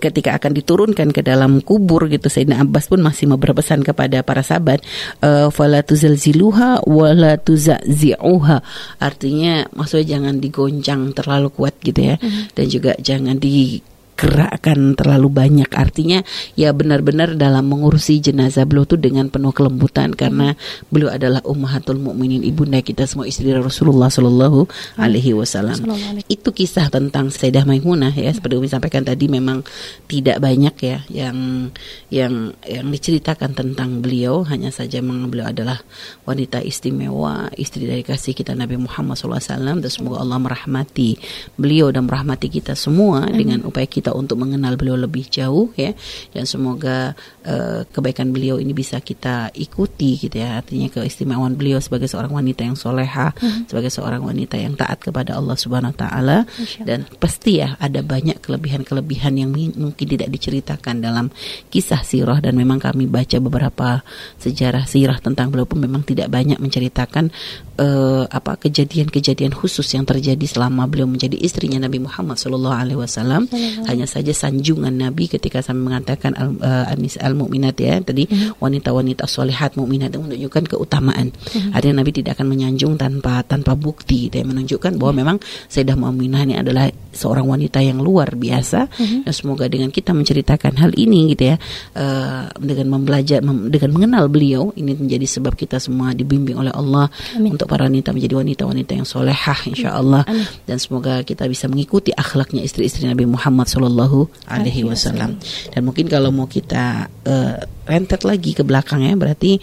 ketika 0.00 0.40
akan 0.40 0.56
diturunkan 0.56 1.12
ke 1.12 1.20
dalam 1.20 1.60
kubur 1.60 2.08
gitu 2.08 2.32
Sayyidina 2.32 2.64
Abbas 2.64 2.88
pun 2.88 3.04
masih 3.04 3.28
berpesan 3.36 3.84
kepada 3.84 4.24
para 4.24 4.40
sahabat 4.40 4.80
uh, 5.20 5.52
fala 5.52 5.84
tuzalziluha 5.84 6.88
wala 6.88 7.36
tuzazi'uha 7.36 8.64
artinya 8.96 9.68
maksudnya 9.76 10.16
jangan 10.16 10.40
digoncang 10.40 11.12
terlalu 11.12 11.52
kuat 11.52 11.76
gitu 11.84 12.00
ya 12.00 12.16
mm 12.16 12.24
-hmm. 12.24 12.42
dan 12.56 12.66
juga 12.72 12.92
jangan 12.96 13.36
di 13.36 13.84
gerakkan 14.20 14.92
terlalu 14.92 15.32
banyak. 15.32 15.70
Artinya 15.72 16.20
ya 16.52 16.76
benar-benar 16.76 17.40
dalam 17.40 17.64
mengurusi 17.72 18.20
jenazah 18.20 18.68
beliau 18.68 18.84
itu 18.84 19.00
dengan 19.00 19.32
penuh 19.32 19.56
kelembutan 19.56 20.12
karena 20.12 20.52
beliau 20.92 21.08
adalah 21.08 21.40
ummahatul 21.48 21.96
mukminin 21.96 22.44
ibunda 22.44 22.84
kita 22.84 23.08
semua 23.08 23.24
istri 23.24 23.48
Rasulullah 23.56 24.12
Shallallahu 24.12 24.68
alaihi 25.00 25.32
wasallam. 25.32 25.80
Itu 26.28 26.52
kisah 26.52 26.92
tentang 26.92 27.32
Sayyidah 27.32 27.64
Maimunah 27.64 28.12
ya 28.12 28.28
seperti 28.28 28.60
Umi 28.60 28.68
sampaikan 28.68 29.08
tadi 29.08 29.32
memang 29.32 29.64
tidak 30.04 30.36
banyak 30.44 30.74
ya 30.84 30.98
yang 31.08 31.70
yang 32.12 32.52
yang 32.68 32.86
diceritakan 32.92 33.56
tentang 33.56 34.04
beliau 34.04 34.44
hanya 34.44 34.68
saja 34.68 35.00
memang 35.00 35.32
beliau 35.32 35.48
adalah 35.48 35.80
wanita 36.28 36.60
istimewa, 36.60 37.48
istri 37.56 37.88
dari 37.88 38.04
kasih 38.04 38.36
kita 38.36 38.52
Nabi 38.52 38.76
Muhammad 38.76 39.16
SAW 39.16 39.80
dan 39.80 39.90
semoga 39.90 40.20
Allah 40.20 40.36
merahmati 40.42 41.16
beliau 41.56 41.88
dan 41.88 42.04
merahmati 42.04 42.50
kita 42.50 42.76
semua 42.76 43.24
Amin. 43.24 43.38
dengan 43.40 43.58
upaya 43.64 43.86
kita 43.86 44.09
untuk 44.14 44.40
mengenal 44.40 44.74
beliau 44.74 44.96
lebih 44.98 45.26
jauh 45.28 45.70
ya. 45.74 45.92
Dan 46.30 46.44
semoga 46.46 47.12
uh, 47.46 47.86
kebaikan 47.88 48.30
beliau 48.30 48.56
ini 48.58 48.74
bisa 48.76 49.00
kita 49.00 49.50
ikuti 49.54 50.20
gitu 50.20 50.40
ya. 50.40 50.60
Artinya 50.60 50.88
keistimewaan 50.90 51.54
beliau 51.56 51.78
sebagai 51.82 52.06
seorang 52.06 52.30
wanita 52.30 52.64
yang 52.66 52.76
soleha 52.78 53.32
hmm. 53.34 53.70
sebagai 53.70 53.90
seorang 53.92 54.22
wanita 54.22 54.56
yang 54.56 54.74
taat 54.76 55.00
kepada 55.00 55.36
Allah 55.36 55.56
Subhanahu 55.56 55.92
Wa 55.94 55.98
Taala. 56.06 56.38
Dan 56.82 57.06
pasti 57.18 57.60
ya 57.60 57.76
ada 57.80 58.00
banyak 58.00 58.42
kelebihan-kelebihan 58.42 59.32
yang 59.36 59.50
mungkin 59.54 60.06
tidak 60.06 60.28
diceritakan 60.30 61.02
dalam 61.02 61.28
kisah 61.68 62.02
sirah. 62.04 62.38
Dan 62.38 62.56
memang 62.56 62.80
kami 62.80 63.10
baca 63.10 63.36
beberapa 63.42 64.02
sejarah 64.38 64.84
sirah 64.86 65.18
tentang 65.18 65.52
beliau 65.52 65.68
pun 65.68 65.80
memang 65.82 66.02
tidak 66.06 66.30
banyak 66.32 66.56
menceritakan 66.60 67.32
uh, 67.80 68.24
apa 68.28 68.60
kejadian-kejadian 68.60 69.56
khusus 69.56 69.86
yang 69.96 70.04
terjadi 70.04 70.42
selama 70.44 70.86
beliau 70.86 71.08
menjadi 71.08 71.36
istrinya 71.40 71.80
Nabi 71.80 72.04
Muhammad 72.04 72.36
Shallallahu 72.36 72.76
Alaihi 72.76 72.98
Wasallam. 73.00 73.48
Hanya 73.88 73.99
saja 74.06 74.32
sanjungan 74.32 74.92
Nabi 74.94 75.26
ketika 75.26 75.60
sampai 75.64 75.92
mengatakan 75.92 76.32
al, 76.38 76.56
uh, 76.60 76.92
anis 76.92 77.18
al 77.18 77.34
mukminat 77.34 77.76
ya 77.80 77.98
tadi 78.00 78.28
mhm. 78.28 78.60
wanita-wanita 78.62 79.24
solehat 79.26 79.74
mukminat 79.74 80.12
menunjukkan 80.20 80.64
keutamaan. 80.76 81.32
Uh-huh. 81.32 81.74
Artinya 81.74 82.04
Nabi 82.04 82.10
tidak 82.14 82.38
akan 82.38 82.46
menyanjung 82.52 82.94
tanpa 83.00 83.42
tanpa 83.44 83.74
bukti 83.74 84.28
dan 84.28 84.50
menunjukkan 84.50 85.00
bahwa 85.00 85.12
memang 85.24 85.36
Sayyidah 85.70 85.96
Mu'minah 85.96 86.42
ini 86.46 86.54
adalah 86.60 86.86
seorang 87.10 87.46
wanita 87.46 87.82
yang 87.82 87.98
luar 87.98 88.36
biasa. 88.38 88.86
Dan 89.26 89.32
semoga 89.34 89.66
dengan 89.66 89.90
kita 89.90 90.14
menceritakan 90.14 90.78
hal 90.78 90.92
ini 90.94 91.34
gitu 91.34 91.54
ya 91.54 91.56
uh, 91.96 92.50
dengan 92.58 92.98
membelajar 92.98 93.40
mem, 93.42 93.70
dengan 93.72 93.90
mengenal 93.94 94.24
beliau 94.30 94.70
ini 94.76 94.94
menjadi 94.94 95.26
sebab 95.26 95.54
kita 95.56 95.82
semua 95.82 96.12
dibimbing 96.12 96.58
oleh 96.58 96.72
Allah 96.74 97.10
Amin. 97.34 97.54
untuk 97.56 97.66
para 97.66 97.86
wanita 97.86 98.14
menjadi 98.14 98.34
wanita-wanita 98.38 98.92
yang 98.94 99.08
solehah 99.08 99.58
insya 99.66 99.96
Allah 99.96 100.22
dan 100.68 100.76
semoga 100.78 101.22
kita 101.26 101.46
bisa 101.46 101.66
mengikuti 101.66 102.10
akhlaknya 102.14 102.62
istri-istri 102.62 103.06
Nabi 103.06 103.26
Muhammad 103.26 103.66
Shallallahu 103.80 104.28
Alaihi 104.44 104.84
Wasallam. 104.84 105.40
dan 105.72 105.80
mungkin 105.80 106.04
kalau 106.04 106.28
mau 106.28 106.44
kita 106.44 107.08
uh, 107.08 107.56
rentet 107.88 108.20
lagi 108.28 108.52
ke 108.52 108.60
belakang 108.60 109.08
ya 109.08 109.16
berarti 109.16 109.56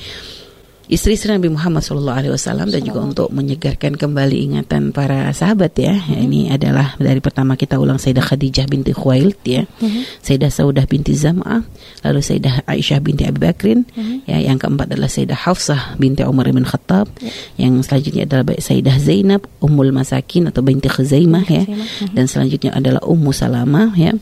istri-istri 0.88 1.36
Nabi 1.36 1.52
Muhammad 1.52 1.84
SAW 1.84 2.72
dan 2.72 2.82
juga 2.82 3.00
untuk 3.04 3.28
menyegarkan 3.36 4.00
kembali 4.00 4.38
ingatan 4.52 4.96
para 4.96 5.28
sahabat 5.36 5.76
ya. 5.76 5.96
Mm-hmm. 5.96 6.24
Ini 6.28 6.42
adalah 6.56 6.96
dari 6.96 7.20
pertama 7.20 7.60
kita 7.60 7.76
ulang 7.76 8.00
Sayyidah 8.00 8.24
Khadijah 8.24 8.66
binti 8.72 8.96
Khuwailid 8.96 9.40
ya, 9.44 9.68
mm-hmm. 9.68 10.24
Sayyidah 10.24 10.52
Saudah 10.52 10.86
binti 10.88 11.14
Zam'ah, 11.14 11.68
lalu 12.08 12.20
Sayyidah 12.24 12.64
Aisyah 12.66 13.00
binti 13.04 13.28
Abi 13.28 13.40
Bakrin, 13.44 13.84
mm-hmm. 13.84 14.18
ya 14.32 14.38
yang 14.40 14.58
keempat 14.58 14.96
adalah 14.96 15.12
Sayyidah 15.12 15.40
Hafsah 15.44 16.00
binti 16.00 16.24
Umar 16.24 16.48
bin 16.50 16.64
Khattab, 16.64 17.12
mm-hmm. 17.12 17.60
yang 17.60 17.74
selanjutnya 17.84 18.24
adalah 18.24 18.56
Sayyidah 18.56 18.98
Zainab 18.98 19.44
Ummul 19.60 19.92
Masakin 19.92 20.48
atau 20.48 20.64
binti 20.64 20.88
Khuzaimah 20.88 21.46
ya, 21.46 21.68
mm-hmm. 21.68 22.16
dan 22.16 22.26
selanjutnya 22.32 22.72
adalah 22.72 23.04
Ummu 23.04 23.36
Salamah 23.36 23.92
ya 24.00 24.16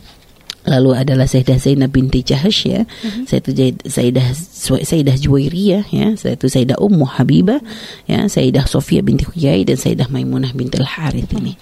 lalu 0.66 0.90
adalah 0.98 1.24
Sayyidah 1.30 1.58
Zainab 1.62 1.94
binti 1.94 2.26
Jahash 2.26 2.66
ya, 2.66 2.82
uh-huh. 2.82 3.24
Sayyidah 3.26 3.86
Sayyidah 3.86 4.26
Sayyidah 4.82 5.16
Juwairiyah 5.16 5.84
ya, 5.94 6.06
Sayyidah 6.18 6.50
Sayyidah 6.50 6.76
Ummu 6.82 7.06
Habibah 7.06 7.62
ya, 8.10 8.26
Sayyidah 8.26 8.66
Sofia 8.66 9.00
binti 9.00 9.24
Huyai 9.24 9.62
dan 9.62 9.78
Sayyidah 9.78 10.10
Maimunah 10.10 10.50
binti 10.52 10.76
Al-Harith 10.82 11.30
uh-huh. 11.30 11.40
ini. 11.40 11.54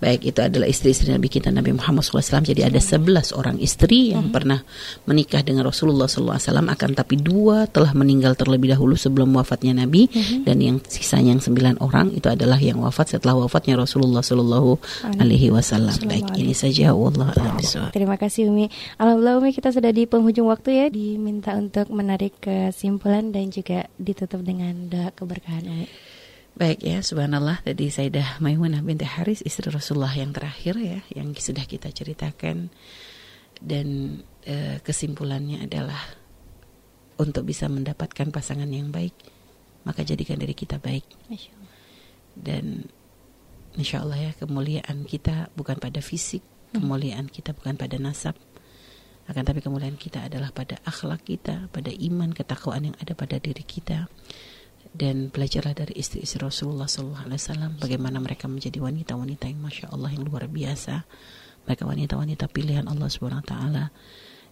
Baik 0.00 0.32
itu 0.32 0.40
adalah 0.40 0.64
istri-istri 0.64 1.12
Nabi 1.12 1.28
kita 1.28 1.52
Nabi 1.52 1.76
Muhammad 1.76 2.00
SAW. 2.00 2.40
Jadi 2.40 2.64
ada 2.64 2.80
11 2.80 3.36
orang 3.36 3.60
istri 3.60 4.16
yang 4.16 4.28
uh-huh. 4.28 4.34
pernah 4.36 4.60
menikah 5.04 5.44
dengan 5.44 5.68
Rasulullah 5.68 6.08
SAW. 6.08 6.40
Akan 6.70 6.96
tapi 6.96 7.20
dua 7.20 7.68
telah 7.68 7.92
meninggal 7.92 8.32
terlebih 8.32 8.72
dahulu 8.72 8.96
sebelum 8.96 9.32
wafatnya 9.36 9.76
Nabi 9.76 10.08
dan 10.44 10.60
yang 10.62 10.80
sisanya 10.86 11.36
yang 11.36 11.42
sembilan 11.42 11.84
orang 11.84 12.16
itu 12.16 12.26
adalah 12.26 12.56
yang 12.56 12.80
wafat 12.80 13.16
setelah 13.16 13.44
wafatnya 13.44 13.76
Rasulullah 13.76 14.24
SAW. 14.24 14.80
Alaihi 15.20 15.52
Wasallam. 15.52 15.96
Baik 16.08 16.32
ini 16.36 16.56
saja. 16.56 16.92
Wallah 16.96 17.32
Terima 17.92 18.16
kasih 18.18 18.49
Umi. 18.50 18.66
Alhamdulillah 18.98 19.38
Umi 19.38 19.50
kita 19.54 19.70
sudah 19.70 19.94
di 19.94 20.10
penghujung 20.10 20.50
waktu 20.50 20.70
ya. 20.74 20.86
Diminta 20.90 21.54
untuk 21.54 21.86
menarik 21.94 22.42
kesimpulan 22.42 23.30
dan 23.30 23.54
juga 23.54 23.86
ditutup 23.96 24.42
dengan 24.42 24.90
doa 24.90 25.14
keberkahan 25.14 25.64
Umi. 25.70 25.86
Baik 26.58 26.82
ya, 26.82 26.98
subhanallah 27.00 27.62
tadi 27.62 27.88
Sayyidah 27.88 28.42
Maimunah 28.42 28.82
binti 28.82 29.06
Haris 29.06 29.40
istri 29.46 29.70
Rasulullah 29.70 30.12
yang 30.12 30.34
terakhir 30.34 30.76
ya 30.76 30.98
yang 31.14 31.30
sudah 31.32 31.62
kita 31.64 31.88
ceritakan 31.94 32.68
dan 33.62 34.18
e, 34.42 34.82
kesimpulannya 34.82 35.62
adalah 35.64 36.02
untuk 37.22 37.46
bisa 37.46 37.70
mendapatkan 37.70 38.34
pasangan 38.34 38.66
yang 38.66 38.90
baik 38.90 39.14
maka 39.84 40.04
jadikan 40.04 40.36
dari 40.36 40.52
kita 40.52 40.76
baik. 40.76 41.06
Dan 42.36 42.84
insya 43.76 44.04
Allah 44.04 44.30
ya 44.30 44.32
kemuliaan 44.36 45.08
kita 45.08 45.52
bukan 45.56 45.80
pada 45.80 46.04
fisik. 46.04 46.44
Kemuliaan 46.70 47.26
kita 47.30 47.54
bukan 47.54 47.74
pada 47.76 47.96
nasab, 47.98 48.34
akan 49.30 49.42
tapi 49.46 49.62
kemuliaan 49.62 49.94
kita 49.94 50.26
adalah 50.26 50.50
pada 50.50 50.78
akhlak 50.82 51.22
kita, 51.22 51.70
pada 51.70 51.90
iman 51.94 52.34
ketakwaan 52.34 52.90
yang 52.90 52.96
ada 52.98 53.14
pada 53.14 53.38
diri 53.38 53.62
kita. 53.62 54.10
Dan 54.90 55.30
belajarlah 55.30 55.70
dari 55.70 55.94
istri-istri 55.94 56.42
Rasulullah 56.42 56.90
SAW 56.90 57.78
bagaimana 57.78 58.18
mereka 58.18 58.50
menjadi 58.50 58.82
wanita-wanita 58.82 59.46
yang 59.46 59.62
masya 59.62 59.86
Allah 59.94 60.10
yang 60.10 60.26
luar 60.26 60.50
biasa. 60.50 61.06
Mereka 61.70 61.86
wanita-wanita 61.86 62.50
pilihan 62.50 62.90
Allah 62.90 63.06
Subhanahu 63.06 63.46
Taala 63.46 63.94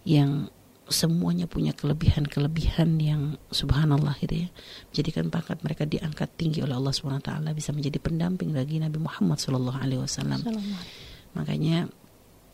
yang 0.06 0.46
semuanya 0.88 1.50
punya 1.50 1.74
kelebihan-kelebihan 1.74 2.96
yang 3.02 3.22
subhanallah 3.50 4.14
gitu 4.22 4.46
ya. 4.46 4.48
Menjadikan 4.94 5.26
pangkat 5.28 5.58
mereka 5.66 5.84
diangkat 5.84 6.28
tinggi 6.38 6.62
oleh 6.62 6.78
Allah 6.78 6.94
Subhanahu 6.94 7.24
Taala 7.24 7.50
bisa 7.50 7.74
menjadi 7.74 7.98
pendamping 7.98 8.54
bagi 8.54 8.78
Nabi 8.78 9.02
Muhammad 9.02 9.42
Sallallahu 9.42 9.78
Alaihi 9.82 10.00
Wasallam. 10.06 10.40
Makanya 11.36 11.90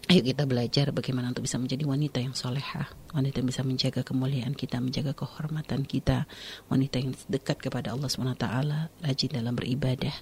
Ayo 0.04 0.20
kita 0.20 0.44
belajar 0.44 0.92
bagaimana 0.92 1.32
untuk 1.32 1.48
bisa 1.48 1.56
menjadi 1.56 1.88
wanita 1.88 2.20
yang 2.20 2.36
soleha, 2.36 2.92
wanita 3.16 3.40
yang 3.40 3.48
bisa 3.48 3.64
menjaga 3.64 4.04
kemuliaan 4.04 4.52
kita, 4.52 4.76
menjaga 4.76 5.16
kehormatan 5.16 5.88
kita, 5.88 6.28
wanita 6.68 7.00
yang 7.00 7.16
dekat 7.32 7.56
kepada 7.56 7.96
Allah 7.96 8.12
swt, 8.12 8.44
rajin 9.00 9.30
dalam 9.32 9.56
beribadah 9.56 10.12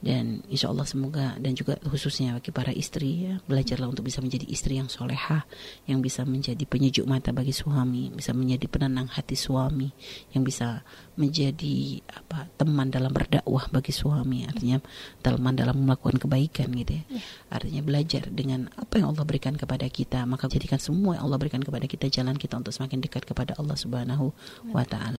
dan 0.00 0.42
insya 0.50 0.72
Allah 0.72 0.86
semoga 0.88 1.36
dan 1.38 1.52
juga 1.54 1.76
khususnya 1.84 2.36
bagi 2.36 2.50
para 2.50 2.72
istri 2.72 3.30
ya 3.30 3.34
belajarlah 3.44 3.88
untuk 3.88 4.08
bisa 4.08 4.20
menjadi 4.24 4.46
istri 4.48 4.76
yang 4.76 4.90
soleha 4.90 5.44
yang 5.88 6.00
bisa 6.04 6.26
menjadi 6.26 6.64
penyejuk 6.66 7.06
mata 7.08 7.30
bagi 7.30 7.52
suami 7.52 8.12
bisa 8.12 8.34
menjadi 8.36 8.66
penenang 8.68 9.08
hati 9.08 9.36
suami 9.36 9.92
yang 10.32 10.44
bisa 10.44 10.84
menjadi 11.14 12.02
apa 12.10 12.50
teman 12.58 12.90
dalam 12.90 13.14
berdakwah 13.14 13.70
bagi 13.70 13.94
suami. 13.94 14.46
Artinya 14.46 14.82
teman 15.22 15.54
dalam 15.54 15.86
melakukan 15.86 16.18
kebaikan 16.18 16.74
gitu 16.74 16.98
ya. 16.98 17.04
ya. 17.06 17.22
Artinya 17.54 17.82
belajar 17.86 18.22
dengan 18.30 18.66
apa 18.74 18.98
yang 18.98 19.14
Allah 19.14 19.24
berikan 19.26 19.54
kepada 19.54 19.86
kita 19.86 20.26
maka 20.26 20.50
jadikan 20.50 20.82
semua 20.82 21.18
yang 21.18 21.30
Allah 21.30 21.38
berikan 21.38 21.62
kepada 21.62 21.86
kita 21.86 22.10
jalan 22.10 22.34
kita 22.34 22.58
untuk 22.58 22.74
semakin 22.74 22.98
dekat 22.98 23.22
kepada 23.26 23.54
Allah 23.58 23.78
Subhanahu 23.78 24.34
wa 24.74 24.82
taala 24.82 25.12